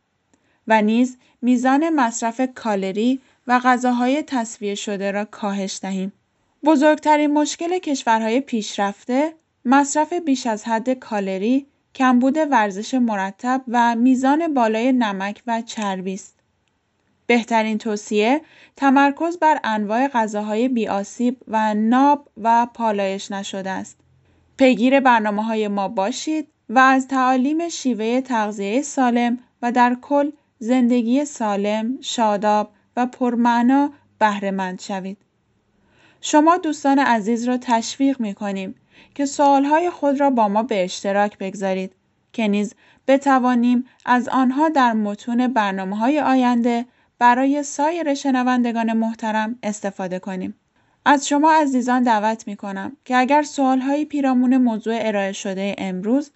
و 0.67 0.81
نیز 0.81 1.17
میزان 1.41 1.89
مصرف 1.89 2.41
کالری 2.55 3.21
و 3.47 3.59
غذاهای 3.59 4.23
تصفیه 4.23 4.75
شده 4.75 5.11
را 5.11 5.25
کاهش 5.25 5.79
دهیم. 5.81 6.13
بزرگترین 6.63 7.33
مشکل 7.33 7.77
کشورهای 7.77 8.39
پیشرفته 8.39 9.33
مصرف 9.65 10.13
بیش 10.13 10.47
از 10.47 10.63
حد 10.63 10.89
کالری، 10.89 11.65
کمبود 11.95 12.37
ورزش 12.37 12.93
مرتب 12.93 13.61
و 13.67 13.95
میزان 13.95 14.53
بالای 14.53 14.91
نمک 14.91 15.43
و 15.47 15.61
چربی 15.61 16.13
است. 16.13 16.34
بهترین 17.27 17.77
توصیه 17.77 18.41
تمرکز 18.75 19.37
بر 19.37 19.59
انواع 19.63 20.07
غذاهای 20.07 20.67
بیاسیب 20.67 21.37
و 21.47 21.73
ناب 21.73 22.29
و 22.37 22.67
پالایش 22.73 23.31
نشده 23.31 23.69
است. 23.69 23.97
پیگیر 24.57 24.99
برنامه 24.99 25.43
های 25.43 25.67
ما 25.67 25.87
باشید 25.87 26.47
و 26.69 26.79
از 26.79 27.07
تعالیم 27.07 27.69
شیوه 27.69 28.21
تغذیه 28.21 28.81
سالم 28.81 29.39
و 29.61 29.71
در 29.71 29.97
کل 30.01 30.31
زندگی 30.59 31.25
سالم، 31.25 32.01
شاداب 32.01 32.71
و 32.97 33.05
پرمعنا 33.05 33.91
بهرهمند 34.19 34.81
شوید. 34.81 35.17
شما 36.21 36.57
دوستان 36.57 36.99
عزیز 36.99 37.47
را 37.47 37.57
تشویق 37.57 38.19
می 38.19 38.33
کنیم 38.33 38.75
که 39.15 39.25
سوالهای 39.25 39.89
خود 39.89 40.19
را 40.19 40.29
با 40.29 40.47
ما 40.47 40.63
به 40.63 40.83
اشتراک 40.83 41.37
بگذارید 41.37 41.95
که 42.33 42.47
نیز 42.47 42.73
بتوانیم 43.07 43.85
از 44.05 44.29
آنها 44.29 44.69
در 44.69 44.93
متون 44.93 45.47
برنامه 45.47 45.97
های 45.97 46.19
آینده 46.19 46.85
برای 47.19 47.63
سایر 47.63 48.13
شنوندگان 48.13 48.93
محترم 48.93 49.59
استفاده 49.63 50.19
کنیم. 50.19 50.55
از 51.05 51.27
شما 51.27 51.51
عزیزان 51.51 52.03
دعوت 52.03 52.47
می 52.47 52.55
کنم 52.55 52.97
که 53.05 53.17
اگر 53.17 53.43
سوالهایی 53.43 54.05
پیرامون 54.05 54.57
موضوع 54.57 54.97
ارائه 54.99 55.31
شده 55.31 55.75
امروز 55.77 56.31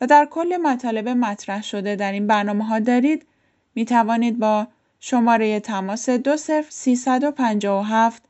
و 0.00 0.06
در 0.06 0.28
کل 0.30 0.56
مطالب 0.62 1.08
مطرح 1.08 1.62
شده 1.62 1.96
در 1.96 2.12
این 2.12 2.26
برنامه 2.26 2.64
ها 2.64 2.78
دارید 2.78 3.26
می 3.74 3.84
توانید 3.84 4.38
با 4.38 4.66
شماره 5.00 5.60
تماس 5.60 6.08
20357 6.08 8.22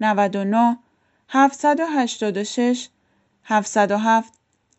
99 0.00 0.78
786 1.28 2.88
707 3.44 4.32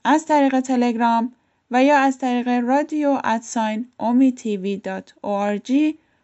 از 0.04 0.26
طریق 0.26 0.60
تلگرام 0.60 1.34
و 1.72 1.84
یا 1.84 1.98
از 1.98 2.18
طریق 2.18 2.48
رادیو 2.48 3.20
ادساین 3.24 3.88
دات 4.84 5.14